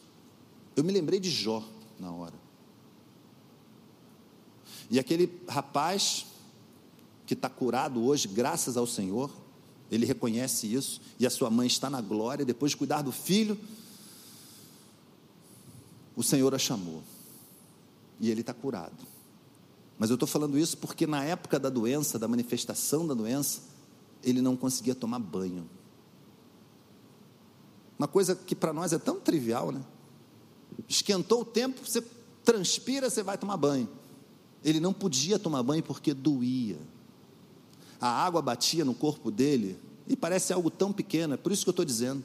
Eu 0.75 0.83
me 0.83 0.91
lembrei 0.91 1.19
de 1.19 1.29
Jó 1.29 1.63
na 1.99 2.11
hora. 2.11 2.35
E 4.89 4.99
aquele 4.99 5.41
rapaz 5.47 6.25
que 7.25 7.33
está 7.33 7.49
curado 7.49 8.03
hoje, 8.03 8.27
graças 8.27 8.77
ao 8.77 8.87
Senhor, 8.87 9.31
ele 9.91 10.05
reconhece 10.05 10.73
isso, 10.73 11.01
e 11.19 11.25
a 11.25 11.29
sua 11.29 11.49
mãe 11.49 11.67
está 11.67 11.89
na 11.89 12.01
glória, 12.01 12.45
depois 12.45 12.71
de 12.71 12.77
cuidar 12.77 13.01
do 13.01 13.11
filho, 13.11 13.59
o 16.15 16.23
Senhor 16.23 16.53
a 16.53 16.59
chamou, 16.59 17.03
e 18.19 18.29
ele 18.29 18.41
está 18.41 18.53
curado. 18.53 19.16
Mas 19.97 20.09
eu 20.09 20.13
estou 20.13 20.27
falando 20.27 20.57
isso 20.57 20.77
porque 20.77 21.07
na 21.07 21.23
época 21.23 21.59
da 21.59 21.69
doença, 21.69 22.19
da 22.19 22.27
manifestação 22.27 23.07
da 23.07 23.13
doença, 23.13 23.61
ele 24.23 24.41
não 24.41 24.55
conseguia 24.55 24.93
tomar 24.93 25.19
banho. 25.19 25.67
Uma 27.97 28.07
coisa 28.07 28.35
que 28.35 28.55
para 28.55 28.71
nós 28.71 28.93
é 28.93 28.99
tão 28.99 29.19
trivial, 29.19 29.71
né? 29.71 29.81
Esquentou 30.87 31.41
o 31.41 31.45
tempo, 31.45 31.81
você 31.83 32.03
transpira, 32.45 33.09
você 33.09 33.23
vai 33.23 33.37
tomar 33.37 33.57
banho. 33.57 33.89
Ele 34.63 34.79
não 34.79 34.93
podia 34.93 35.39
tomar 35.39 35.63
banho 35.63 35.81
porque 35.81 36.13
doía. 36.13 36.77
A 37.99 38.07
água 38.07 38.41
batia 38.41 38.85
no 38.85 38.93
corpo 38.93 39.31
dele 39.31 39.79
e 40.07 40.15
parece 40.15 40.53
algo 40.53 40.69
tão 40.69 40.93
pequeno, 40.93 41.33
é 41.33 41.37
por 41.37 41.51
isso 41.51 41.63
que 41.63 41.69
eu 41.69 41.71
estou 41.71 41.85
dizendo. 41.85 42.23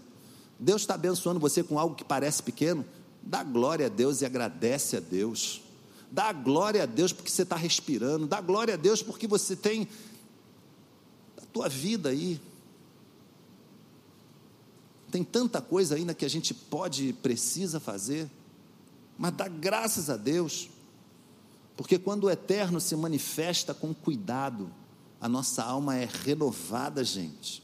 Deus 0.59 0.83
está 0.83 0.95
abençoando 0.95 1.41
você 1.41 1.63
com 1.63 1.79
algo 1.79 1.95
que 1.95 2.05
parece 2.05 2.43
pequeno, 2.43 2.85
dá 3.23 3.43
glória 3.43 3.87
a 3.87 3.89
Deus 3.89 4.21
e 4.21 4.27
agradece 4.27 4.97
a 4.97 5.01
Deus. 5.01 5.63
Dá 6.13 6.31
glória 6.31 6.83
a 6.83 6.87
Deus 6.87 7.11
porque 7.11 7.31
você 7.31 7.41
está 7.43 7.57
respirando, 7.57 8.27
dá 8.27 8.39
glória 8.39 8.75
a 8.75 8.77
Deus 8.77 9.03
porque 9.03 9.27
você 9.27 9.57
tem 9.57 9.89
a 11.39 11.47
tua 11.47 11.71
vida 11.71 12.11
aí. 12.11 12.39
Tem 15.11 15.25
tanta 15.25 15.63
coisa 15.63 15.95
ainda 15.95 16.13
que 16.13 16.27
a 16.27 16.29
gente 16.29 16.53
pode 16.53 17.09
e 17.09 17.13
precisa 17.15 17.81
fazer, 17.81 18.31
mas 19.17 19.33
dá 19.33 19.49
graças 19.49 20.11
a 20.11 20.17
Deus, 20.19 20.69
porque 21.79 21.99
quando 21.99 22.25
o 22.25 22.31
eterno 22.31 22.79
se 22.79 22.95
manifesta 22.95 23.73
com 23.73 23.95
cuidado, 23.95 24.71
a 25.19 25.29
nossa 25.31 25.63
alma 25.65 25.97
é 25.97 26.07
renovada, 26.25 27.03
gente. 27.03 27.63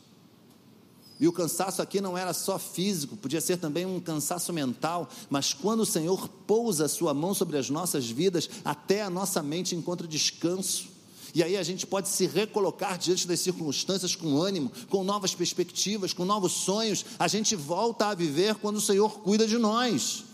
E 1.20 1.26
o 1.26 1.32
cansaço 1.32 1.82
aqui 1.82 2.00
não 2.00 2.16
era 2.16 2.32
só 2.32 2.58
físico, 2.58 3.16
podia 3.16 3.40
ser 3.40 3.56
também 3.56 3.84
um 3.84 3.98
cansaço 3.98 4.52
mental, 4.52 5.08
mas 5.28 5.52
quando 5.52 5.80
o 5.80 5.86
Senhor 5.86 6.28
pousa 6.46 6.84
a 6.84 6.88
sua 6.88 7.12
mão 7.12 7.34
sobre 7.34 7.58
as 7.58 7.68
nossas 7.68 8.08
vidas, 8.08 8.48
até 8.64 9.02
a 9.02 9.10
nossa 9.10 9.42
mente 9.42 9.74
encontra 9.74 10.06
descanso. 10.06 10.96
E 11.34 11.42
aí 11.42 11.56
a 11.56 11.62
gente 11.62 11.86
pode 11.86 12.08
se 12.08 12.26
recolocar 12.26 12.96
diante 12.96 13.26
das 13.26 13.40
circunstâncias 13.40 14.14
com 14.14 14.40
ânimo, 14.40 14.70
com 14.88 15.02
novas 15.02 15.34
perspectivas, 15.34 16.12
com 16.12 16.24
novos 16.24 16.52
sonhos. 16.52 17.04
A 17.18 17.26
gente 17.26 17.54
volta 17.56 18.06
a 18.06 18.14
viver 18.14 18.54
quando 18.54 18.76
o 18.76 18.80
Senhor 18.80 19.20
cuida 19.20 19.46
de 19.46 19.58
nós. 19.58 20.24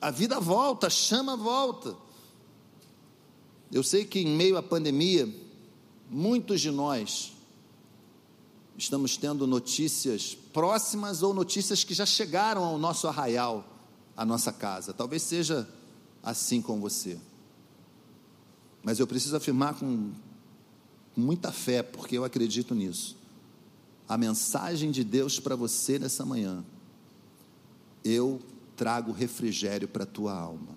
A 0.00 0.10
vida 0.10 0.38
volta, 0.38 0.90
chama 0.90 1.36
volta. 1.36 1.96
Eu 3.72 3.82
sei 3.82 4.04
que 4.04 4.20
em 4.20 4.28
meio 4.28 4.56
à 4.56 4.62
pandemia, 4.62 5.28
muitos 6.08 6.60
de 6.60 6.70
nós 6.70 7.33
estamos 8.76 9.16
tendo 9.16 9.46
notícias 9.46 10.34
próximas 10.52 11.22
ou 11.22 11.32
notícias 11.32 11.84
que 11.84 11.94
já 11.94 12.04
chegaram 12.04 12.64
ao 12.64 12.78
nosso 12.78 13.06
arraial, 13.06 13.64
à 14.16 14.24
nossa 14.24 14.52
casa. 14.52 14.92
Talvez 14.92 15.22
seja 15.22 15.68
assim 16.22 16.60
com 16.60 16.80
você. 16.80 17.18
Mas 18.82 18.98
eu 18.98 19.06
preciso 19.06 19.36
afirmar 19.36 19.74
com 19.74 20.12
muita 21.16 21.52
fé, 21.52 21.82
porque 21.82 22.18
eu 22.18 22.24
acredito 22.24 22.74
nisso. 22.74 23.16
A 24.08 24.18
mensagem 24.18 24.90
de 24.90 25.02
Deus 25.04 25.40
para 25.40 25.56
você 25.56 25.98
nessa 25.98 26.24
manhã. 26.24 26.64
Eu 28.04 28.40
trago 28.76 29.12
refrigério 29.12 29.88
para 29.88 30.02
a 30.02 30.06
tua 30.06 30.34
alma. 30.34 30.76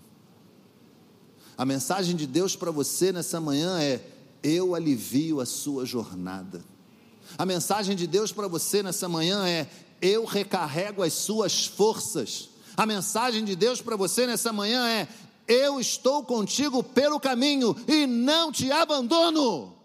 A 1.57 1.65
mensagem 1.65 2.15
de 2.15 2.27
Deus 2.27 2.55
para 2.55 2.71
você 2.71 3.11
nessa 3.11 3.41
manhã 3.41 3.81
é: 3.81 4.05
eu 4.43 4.75
alivio 4.75 5.41
a 5.41 5.45
sua 5.45 5.85
jornada. 5.85 6.63
A 7.37 7.45
mensagem 7.45 7.95
de 7.95 8.07
Deus 8.07 8.31
para 8.31 8.47
você 8.47 8.81
nessa 8.81 9.07
manhã 9.07 9.47
é: 9.47 9.69
eu 10.01 10.25
recarrego 10.25 11.03
as 11.03 11.13
suas 11.13 11.65
forças. 11.65 12.49
A 12.75 12.85
mensagem 12.85 13.43
de 13.45 13.55
Deus 13.55 13.81
para 13.81 13.95
você 13.95 14.25
nessa 14.25 14.51
manhã 14.51 14.87
é: 14.87 15.07
eu 15.47 15.79
estou 15.79 16.23
contigo 16.23 16.83
pelo 16.83 17.19
caminho 17.19 17.75
e 17.87 18.07
não 18.07 18.51
te 18.51 18.71
abandono. 18.71 19.75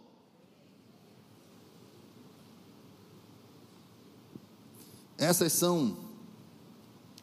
Essas 5.19 5.53
são 5.53 5.97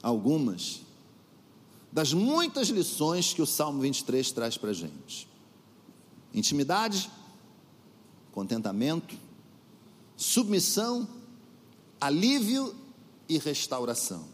algumas 0.01 0.81
das 1.91 2.13
muitas 2.13 2.69
lições 2.69 3.33
que 3.33 3.41
o 3.41 3.47
Salmo 3.47 3.81
23 3.81 4.31
traz 4.31 4.57
para 4.57 4.69
a 4.69 4.73
gente: 4.73 5.27
intimidade, 6.33 7.09
contentamento, 8.31 9.17
submissão, 10.19 11.07
alívio 11.99 12.75
e 13.29 13.37
restauração. 13.37 14.27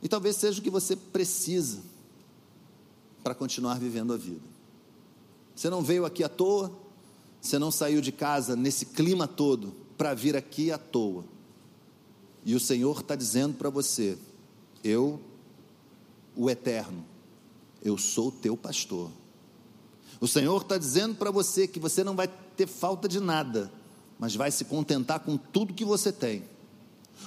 E 0.00 0.08
talvez 0.08 0.36
seja 0.36 0.60
o 0.60 0.62
que 0.62 0.70
você 0.70 0.94
precisa 0.94 1.80
para 3.24 3.34
continuar 3.34 3.80
vivendo 3.80 4.12
a 4.12 4.16
vida. 4.16 4.46
Você 5.56 5.68
não 5.68 5.82
veio 5.82 6.04
aqui 6.04 6.22
à 6.22 6.28
toa, 6.28 6.70
você 7.42 7.58
não 7.58 7.72
saiu 7.72 8.00
de 8.00 8.12
casa 8.12 8.54
nesse 8.54 8.86
clima 8.86 9.26
todo 9.26 9.74
para 9.98 10.14
vir 10.14 10.36
aqui 10.36 10.70
à 10.70 10.78
toa. 10.78 11.24
E 12.44 12.54
o 12.54 12.60
Senhor 12.60 13.00
está 13.00 13.16
dizendo 13.16 13.54
para 13.54 13.70
você: 13.70 14.16
Eu, 14.84 15.20
o 16.36 16.48
Eterno, 16.48 17.04
eu 17.82 17.98
sou 17.98 18.28
o 18.28 18.32
teu 18.32 18.56
pastor. 18.56 19.10
O 20.20 20.28
Senhor 20.28 20.62
está 20.62 20.78
dizendo 20.78 21.16
para 21.16 21.32
você 21.32 21.66
que 21.66 21.80
você 21.80 22.04
não 22.04 22.14
vai 22.14 22.28
ter 22.28 22.68
falta 22.68 23.08
de 23.08 23.18
nada, 23.18 23.72
mas 24.18 24.34
vai 24.34 24.50
se 24.50 24.64
contentar 24.64 25.20
com 25.20 25.36
tudo 25.36 25.74
que 25.74 25.84
você 25.84 26.12
tem. 26.12 26.44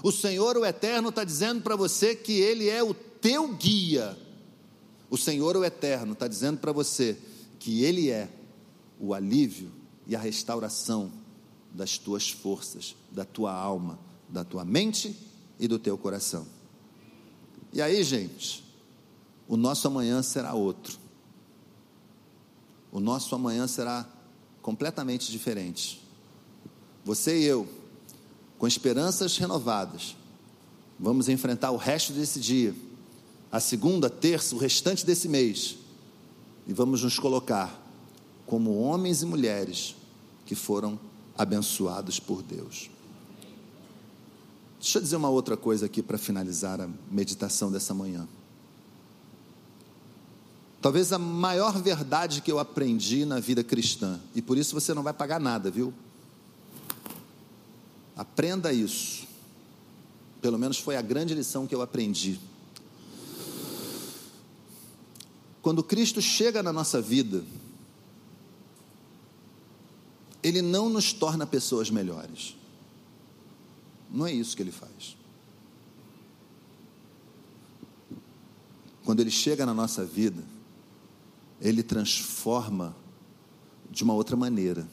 O 0.04 0.12
Senhor, 0.12 0.58
o 0.58 0.66
Eterno, 0.66 1.10
está 1.10 1.24
dizendo 1.24 1.62
para 1.62 1.76
você 1.76 2.16
que 2.16 2.34
Ele 2.40 2.70
é 2.70 2.84
o 2.84 2.94
teu 2.94 3.54
guia. 3.54 4.18
O 5.10 5.18
Senhor, 5.18 5.56
o 5.58 5.64
Eterno, 5.64 6.14
está 6.14 6.28
dizendo 6.28 6.60
para 6.60 6.72
você 6.72 7.18
que 7.60 7.84
Ele 7.84 8.10
é 8.10 8.30
o 9.00 9.14
alívio 9.14 9.72
e 10.08 10.16
a 10.16 10.20
restauração 10.20 11.12
das 11.72 11.98
tuas 11.98 12.30
forças, 12.30 12.96
da 13.12 13.26
tua 13.26 13.54
alma, 13.54 14.00
da 14.28 14.44
tua 14.44 14.66
mente 14.66 15.16
e 15.60 15.68
do 15.68 15.78
teu 15.78 15.98
coração. 15.98 16.46
E 17.72 17.82
aí, 17.82 18.04
gente, 18.04 18.64
o 19.48 19.56
nosso 19.56 19.88
amanhã 19.88 20.22
será 20.22 20.54
outro. 20.54 20.98
O 22.92 23.00
nosso 23.00 23.34
amanhã 23.36 23.68
será 23.68 24.08
completamente 24.62 25.32
diferente. 25.32 26.02
Você 27.10 27.39
e 27.39 27.43
eu, 27.43 27.68
com 28.60 28.68
esperanças 28.68 29.36
renovadas, 29.36 30.16
vamos 30.99 31.28
enfrentar 31.28 31.72
o 31.72 31.76
resto 31.76 32.14
desse 32.14 32.39
dia, 32.39 32.76
a 33.51 33.60
segunda, 33.60 34.12
terça, 34.12 34.53
o 34.53 34.60
restante 34.60 35.03
desse 35.03 35.28
mês, 35.28 35.78
e 36.68 36.72
vamos 36.72 37.01
nos 37.01 37.18
colocar 37.18 37.84
como 38.45 38.78
homens 38.78 39.24
e 39.24 39.26
mulheres 39.26 39.95
que 40.45 40.53
foram 40.53 40.99
abençoados 41.36 42.20
por 42.20 42.43
Deus. 42.43 42.91
Deixa 44.80 44.99
eu 44.99 45.01
dizer 45.01 45.16
uma 45.16 45.30
outra 45.30 45.57
coisa 45.57 45.88
aqui 45.88 46.03
para 46.03 46.20
finalizar 46.20 46.80
a 46.80 46.88
meditação 47.10 47.72
dessa 47.72 47.91
manhã. 47.91 48.28
Talvez 50.80 51.12
a 51.12 51.18
maior 51.18 51.82
verdade 51.82 52.39
que 52.39 52.51
eu 52.51 52.60
aprendi 52.60 53.26
na 53.26 53.39
vida 53.39 53.64
cristã, 53.64 54.20
e 54.36 54.43
por 54.43 54.60
isso 54.60 54.80
você 54.80 54.93
não 54.93 55.01
vai 55.01 55.12
pagar 55.12 55.39
nada, 55.39 55.72
viu? 55.72 55.91
Aprenda 58.20 58.74
isso. 58.74 59.26
Pelo 60.41 60.59
menos 60.59 60.78
foi 60.78 60.97
a 60.97 61.01
grande 61.01 61.34
lição 61.34 61.65
que 61.65 61.74
eu 61.74 61.82
aprendi. 61.82 62.38
Quando 65.61 65.82
Cristo 65.82 66.22
chega 66.22 66.61
na 66.61 66.74
nossa 66.74 67.01
vida, 67.01 67.45
Ele 70.43 70.61
não 70.61 70.89
nos 70.89 71.13
torna 71.13 71.47
pessoas 71.47 71.89
melhores. 71.89 72.57
Não 74.11 74.28
é 74.28 74.34
isso 74.34 74.53
que 74.53 74.63
Ele 74.63 74.74
faz. 74.74 75.15
Quando 79.05 79.22
Ele 79.22 79.32
chega 79.32 79.65
na 79.65 79.74
nossa 79.74 80.03
vida, 80.03 80.43
ele 81.61 81.82
transforma 81.82 82.93
de 83.89 84.03
uma 84.03 84.13
outra 84.13 84.36
maneira. 84.36 84.86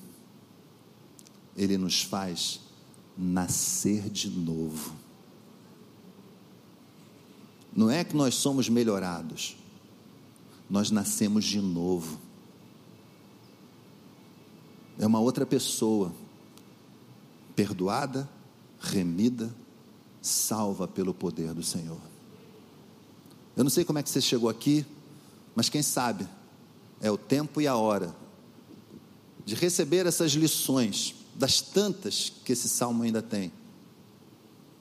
Ele 1.57 1.77
nos 1.77 2.03
faz 2.03 2.66
nascer 3.17 4.11
de 4.11 4.29
novo. 4.31 4.93
Não 7.75 7.91
é 7.91 8.03
que 8.05 8.17
nós 8.17 8.35
somos 8.35 8.69
melhorados, 8.69 9.57
nós 10.69 10.91
nascemos 10.91 11.45
de 11.45 11.61
novo. 11.61 12.19
É 14.99 15.07
uma 15.07 15.21
outra 15.21 15.45
pessoa, 15.45 16.13
perdoada, 17.55 18.29
remida, 18.81 19.55
salva 20.23 20.89
pelo 20.89 21.13
poder 21.13 21.53
do 21.53 21.63
Senhor. 21.63 22.01
Eu 23.57 23.65
não 23.65 23.71
sei 23.71 23.85
como 23.85 23.99
é 23.99 24.03
que 24.03 24.11
você 24.11 24.21
chegou 24.21 24.49
aqui, 24.49 24.85
mas 25.55 25.69
quem 25.69 25.83
sabe 25.83 26.27
é 27.01 27.11
o 27.11 27.17
tempo 27.17 27.61
e 27.61 27.67
a 27.67 27.77
hora 27.77 28.15
de 29.45 29.55
receber 29.55 30.07
essas 30.07 30.33
lições, 30.33 31.15
das 31.39 31.61
tantas 31.61 32.33
que 32.45 32.53
esse 32.53 32.69
salmo 32.69 33.03
ainda 33.03 33.23
tem, 33.23 33.53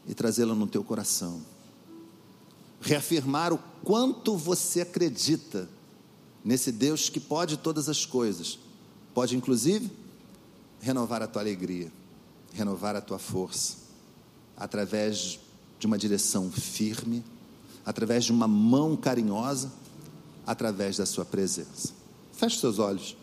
e 0.08 0.14
trazê-la 0.14 0.56
no 0.56 0.68
teu 0.68 0.84
coração. 0.84 1.42
Reafirmar 2.80 3.52
o 3.52 3.58
quanto 3.84 4.38
você 4.38 4.82
acredita 4.82 5.68
nesse 6.44 6.72
Deus 6.72 7.10
que 7.10 7.20
pode 7.20 7.58
todas 7.58 7.90
as 7.90 8.06
coisas, 8.06 8.60
pode 9.14 9.36
inclusive 9.36 9.92
renovar 10.80 11.22
a 11.22 11.28
tua 11.28 11.42
alegria, 11.42 11.92
renovar 12.54 12.96
a 12.96 13.02
tua 13.02 13.18
força, 13.18 13.78
através 14.56 15.40
de 15.80 15.88
uma 15.88 15.98
direção 15.98 16.52
firme, 16.52 17.24
através 17.84 18.26
de 18.26 18.32
uma 18.32 18.48
mão 18.48 18.96
carinhosa, 18.96 19.72
através 20.46 20.98
da 20.98 21.06
sua 21.06 21.26
presença. 21.26 21.94
Feche 22.32 22.60
seus 22.60 22.78
olhos, 22.78 23.18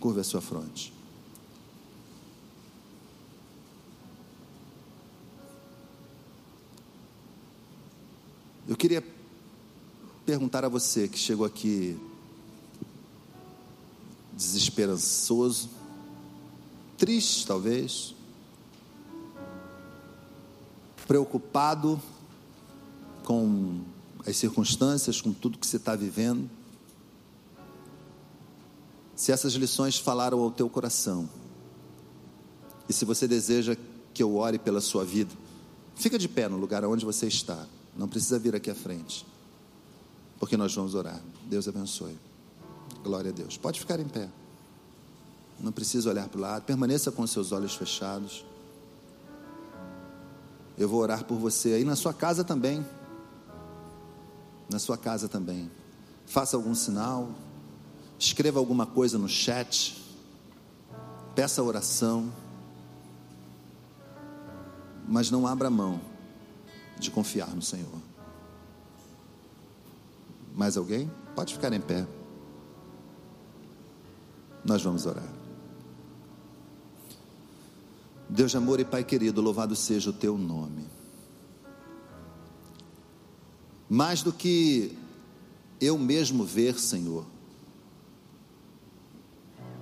curva 0.00 0.20
a 0.20 0.24
sua 0.24 0.40
fronte. 0.40 0.95
Eu 8.68 8.74
queria 8.76 9.04
perguntar 10.24 10.64
a 10.64 10.68
você 10.68 11.06
que 11.06 11.16
chegou 11.16 11.46
aqui 11.46 11.96
desesperançoso, 14.32 15.70
triste 16.98 17.46
talvez, 17.46 18.12
preocupado 21.06 22.02
com 23.24 23.82
as 24.26 24.36
circunstâncias, 24.36 25.20
com 25.20 25.32
tudo 25.32 25.58
que 25.58 25.66
você 25.66 25.76
está 25.76 25.94
vivendo. 25.94 26.50
Se 29.14 29.30
essas 29.30 29.52
lições 29.52 29.96
falaram 29.96 30.40
ao 30.40 30.50
teu 30.50 30.68
coração, 30.68 31.30
e 32.88 32.92
se 32.92 33.04
você 33.04 33.28
deseja 33.28 33.76
que 34.12 34.24
eu 34.24 34.34
ore 34.34 34.58
pela 34.58 34.80
sua 34.80 35.04
vida, 35.04 35.32
fica 35.94 36.18
de 36.18 36.28
pé 36.28 36.48
no 36.48 36.56
lugar 36.56 36.84
onde 36.84 37.04
você 37.04 37.28
está, 37.28 37.64
não 37.96 38.06
precisa 38.06 38.38
vir 38.38 38.54
aqui 38.54 38.70
à 38.70 38.74
frente, 38.74 39.26
porque 40.38 40.56
nós 40.56 40.74
vamos 40.74 40.94
orar. 40.94 41.20
Deus 41.46 41.66
abençoe. 41.66 42.16
Glória 43.02 43.30
a 43.30 43.34
Deus. 43.34 43.56
Pode 43.56 43.80
ficar 43.80 43.98
em 43.98 44.08
pé. 44.08 44.28
Não 45.58 45.72
precisa 45.72 46.10
olhar 46.10 46.28
para 46.28 46.38
o 46.38 46.40
lado, 46.40 46.64
permaneça 46.64 47.10
com 47.10 47.26
seus 47.26 47.52
olhos 47.52 47.74
fechados. 47.74 48.44
Eu 50.76 50.88
vou 50.88 51.00
orar 51.00 51.24
por 51.24 51.38
você 51.38 51.72
aí 51.72 51.84
na 51.84 51.96
sua 51.96 52.12
casa 52.12 52.44
também. 52.44 52.84
Na 54.68 54.78
sua 54.78 54.98
casa 54.98 55.26
também. 55.26 55.70
Faça 56.26 56.56
algum 56.56 56.74
sinal, 56.74 57.30
escreva 58.18 58.58
alguma 58.58 58.84
coisa 58.84 59.16
no 59.16 59.28
chat, 59.28 60.04
peça 61.34 61.62
oração, 61.62 62.30
mas 65.08 65.30
não 65.30 65.46
abra 65.46 65.70
mão 65.70 66.15
de 66.98 67.10
confiar 67.10 67.54
no 67.54 67.62
Senhor. 67.62 68.00
Mais 70.54 70.76
alguém? 70.76 71.10
Pode 71.34 71.54
ficar 71.54 71.72
em 71.72 71.80
pé. 71.80 72.06
Nós 74.64 74.82
vamos 74.82 75.06
orar. 75.06 75.28
Deus 78.28 78.50
de 78.50 78.56
amor 78.56 78.80
e 78.80 78.84
Pai 78.84 79.04
querido, 79.04 79.40
louvado 79.40 79.76
seja 79.76 80.10
o 80.10 80.12
teu 80.12 80.36
nome. 80.36 80.84
Mais 83.88 84.22
do 84.22 84.32
que 84.32 84.96
eu 85.80 85.96
mesmo 85.96 86.44
ver, 86.44 86.78
Senhor, 86.78 87.24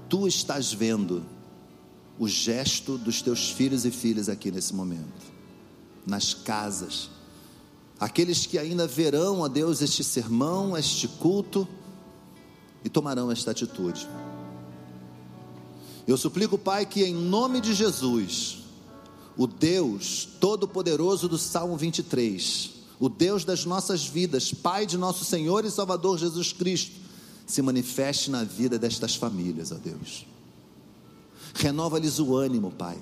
tu 0.09 0.29
estás 0.29 0.73
vendo 0.73 1.25
o 2.19 2.29
gesto 2.29 2.99
dos 2.99 3.23
teus 3.23 3.51
filhos 3.51 3.85
e 3.85 3.91
filhas 3.91 4.29
aqui 4.29 4.51
nesse 4.51 4.75
momento, 4.75 5.34
nas 6.07 6.35
casas, 6.35 7.11
aqueles 7.99 8.47
que 8.47 8.59
ainda 8.59 8.87
verão, 8.87 9.45
a 9.45 9.49
Deus, 9.49 9.81
este 9.81 10.05
sermão, 10.05 10.77
este 10.77 11.09
culto 11.09 11.67
e 12.85 12.89
tomarão 12.89 13.31
esta 13.31 13.51
atitude. 13.51 14.07
Eu 16.07 16.17
suplico, 16.17 16.59
Pai, 16.59 16.85
que 16.85 17.03
em 17.03 17.15
nome 17.15 17.61
de 17.61 17.73
Jesus, 17.73 18.59
o 19.37 19.47
Deus 19.47 20.29
Todo-Poderoso 20.39 21.29
do 21.29 21.39
Salmo 21.39 21.77
23, 21.77 22.71
o 23.01 23.09
Deus 23.09 23.45
das 23.45 23.65
nossas 23.65 24.05
vidas, 24.07 24.53
Pai 24.53 24.87
de 24.87 24.99
nosso 24.99 25.25
Senhor 25.25 25.65
e 25.65 25.71
Salvador 25.71 26.19
Jesus 26.19 26.53
Cristo, 26.53 27.05
se 27.47 27.63
manifeste 27.63 28.31
na 28.31 28.45
vida 28.45 28.79
destas 28.79 29.15
famílias, 29.15 29.73
ó 29.73 29.77
Deus. 29.77 30.27
Renova-lhes 31.55 32.19
o 32.19 32.37
ânimo, 32.37 32.71
Pai. 32.71 32.99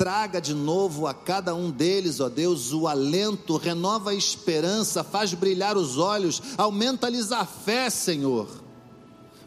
Traga 0.00 0.40
de 0.40 0.54
novo 0.54 1.06
a 1.06 1.12
cada 1.12 1.54
um 1.54 1.70
deles, 1.70 2.20
ó 2.20 2.30
Deus, 2.30 2.72
o 2.72 2.88
alento, 2.88 3.58
renova 3.58 4.12
a 4.12 4.14
esperança, 4.14 5.04
faz 5.04 5.34
brilhar 5.34 5.76
os 5.76 5.98
olhos, 5.98 6.40
aumenta-lhes 6.56 7.30
a 7.30 7.44
fé, 7.44 7.90
Senhor 7.90 8.48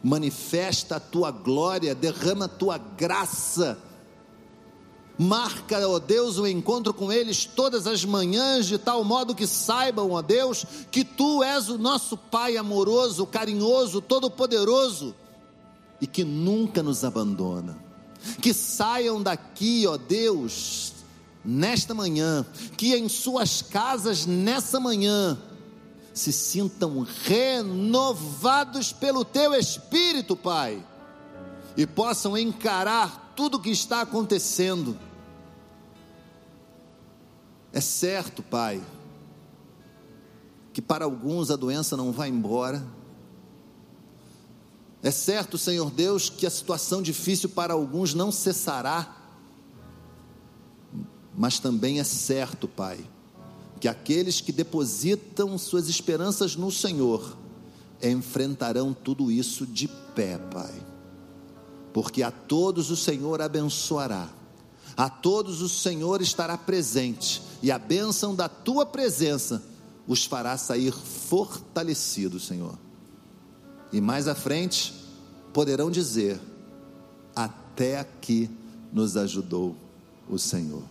manifesta 0.03 0.97
a 0.97 0.99
tua 0.99 1.31
glória, 1.31 1.95
derrama 1.95 2.45
a 2.45 2.49
tua 2.49 2.77
graça. 2.77 3.79
Marca, 5.17 5.87
ó 5.87 5.97
Deus, 5.99 6.37
o 6.37 6.45
encontro 6.45 6.93
com 6.93 7.11
eles 7.11 7.45
todas 7.45 7.87
as 7.87 8.03
manhãs, 8.03 8.65
de 8.65 8.77
tal 8.77 9.03
modo 9.03 9.33
que 9.33 9.47
saibam, 9.47 10.11
ó 10.11 10.21
Deus, 10.21 10.65
que 10.91 11.05
tu 11.05 11.41
és 11.41 11.69
o 11.69 11.77
nosso 11.77 12.17
Pai 12.17 12.57
amoroso, 12.57 13.25
carinhoso, 13.25 14.01
todo-poderoso 14.01 15.15
e 16.01 16.07
que 16.07 16.25
nunca 16.25 16.83
nos 16.83 17.05
abandona. 17.05 17.82
Que 18.41 18.53
saiam 18.53 19.21
daqui, 19.21 19.85
ó 19.87 19.97
Deus, 19.97 20.93
nesta 21.43 21.93
manhã, 21.93 22.45
que 22.77 22.95
em 22.95 23.09
suas 23.09 23.61
casas 23.61 24.25
nessa 24.25 24.79
manhã, 24.79 25.37
se 26.13 26.31
sintam 26.31 27.05
renovados 27.25 28.93
pelo 28.93 29.25
teu 29.25 29.53
espírito, 29.55 30.35
Pai, 30.35 30.85
e 31.75 31.87
possam 31.87 32.37
encarar 32.37 33.33
tudo 33.35 33.57
o 33.57 33.59
que 33.59 33.71
está 33.71 34.01
acontecendo. 34.01 34.97
É 37.71 37.81
certo, 37.81 38.43
Pai, 38.43 38.81
que 40.71 40.81
para 40.81 41.05
alguns 41.05 41.49
a 41.49 41.55
doença 41.55 41.97
não 41.97 42.11
vai 42.11 42.29
embora. 42.29 42.85
É 45.03 45.11
certo, 45.11 45.57
Senhor 45.57 45.91
Deus, 45.91 46.29
que 46.29 46.47
a 46.47 46.49
situação 46.49 47.01
difícil 47.01 47.49
para 47.49 47.73
alguns 47.73 48.13
não 48.13 48.31
cessará. 48.31 49.17
Mas 51.37 51.59
também 51.59 51.99
é 51.99 52.05
certo, 52.05 52.69
Pai, 52.69 52.97
que 53.81 53.89
aqueles 53.89 54.39
que 54.39 54.53
depositam 54.53 55.57
suas 55.57 55.89
esperanças 55.89 56.55
no 56.55 56.71
Senhor 56.71 57.37
enfrentarão 58.01 58.93
tudo 58.93 59.29
isso 59.29 59.67
de 59.67 59.89
pé, 60.15 60.37
Pai. 60.37 60.73
Porque 61.91 62.23
a 62.23 62.31
todos 62.31 62.89
o 62.89 62.95
Senhor 62.95 63.41
abençoará, 63.41 64.29
a 64.95 65.09
todos 65.09 65.61
o 65.61 65.67
Senhor 65.67 66.21
estará 66.21 66.57
presente, 66.57 67.41
e 67.61 67.71
a 67.71 67.77
bênção 67.77 68.33
da 68.33 68.47
tua 68.47 68.85
presença 68.85 69.61
os 70.07 70.23
fará 70.25 70.57
sair 70.57 70.93
fortalecidos, 70.93 72.45
Senhor. 72.47 72.82
E 73.93 74.01
mais 74.01 74.27
à 74.27 74.33
frente 74.33 74.91
poderão 75.53 75.91
dizer: 75.91 76.39
Até 77.35 77.99
aqui 77.99 78.49
nos 78.91 79.15
ajudou 79.15 79.75
o 80.27 80.39
Senhor. 80.39 80.81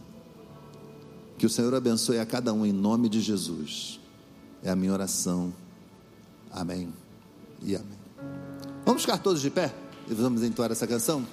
Que 1.37 1.45
o 1.45 1.51
Senhor 1.51 1.75
abençoe 1.75 2.21
a 2.21 2.25
cada 2.25 2.53
um 2.53 2.65
em 2.65 2.73
nome 2.73 3.09
de 3.09 3.21
Jesus. 3.21 3.99
É 4.63 4.71
a 4.71 4.77
minha 4.77 4.93
oração. 4.93 5.53
Amém 6.51 6.93
e 7.61 7.75
amém. 7.75 7.99
Vamos 8.87 9.03
ficar 9.03 9.19
todos 9.19 9.43
de 9.43 9.51
pé 9.51 9.75
e 10.09 10.15
vamos 10.15 10.45
entoar 10.45 10.71
essa 10.71 10.87
canção? 10.87 11.27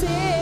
Terra 0.00 0.33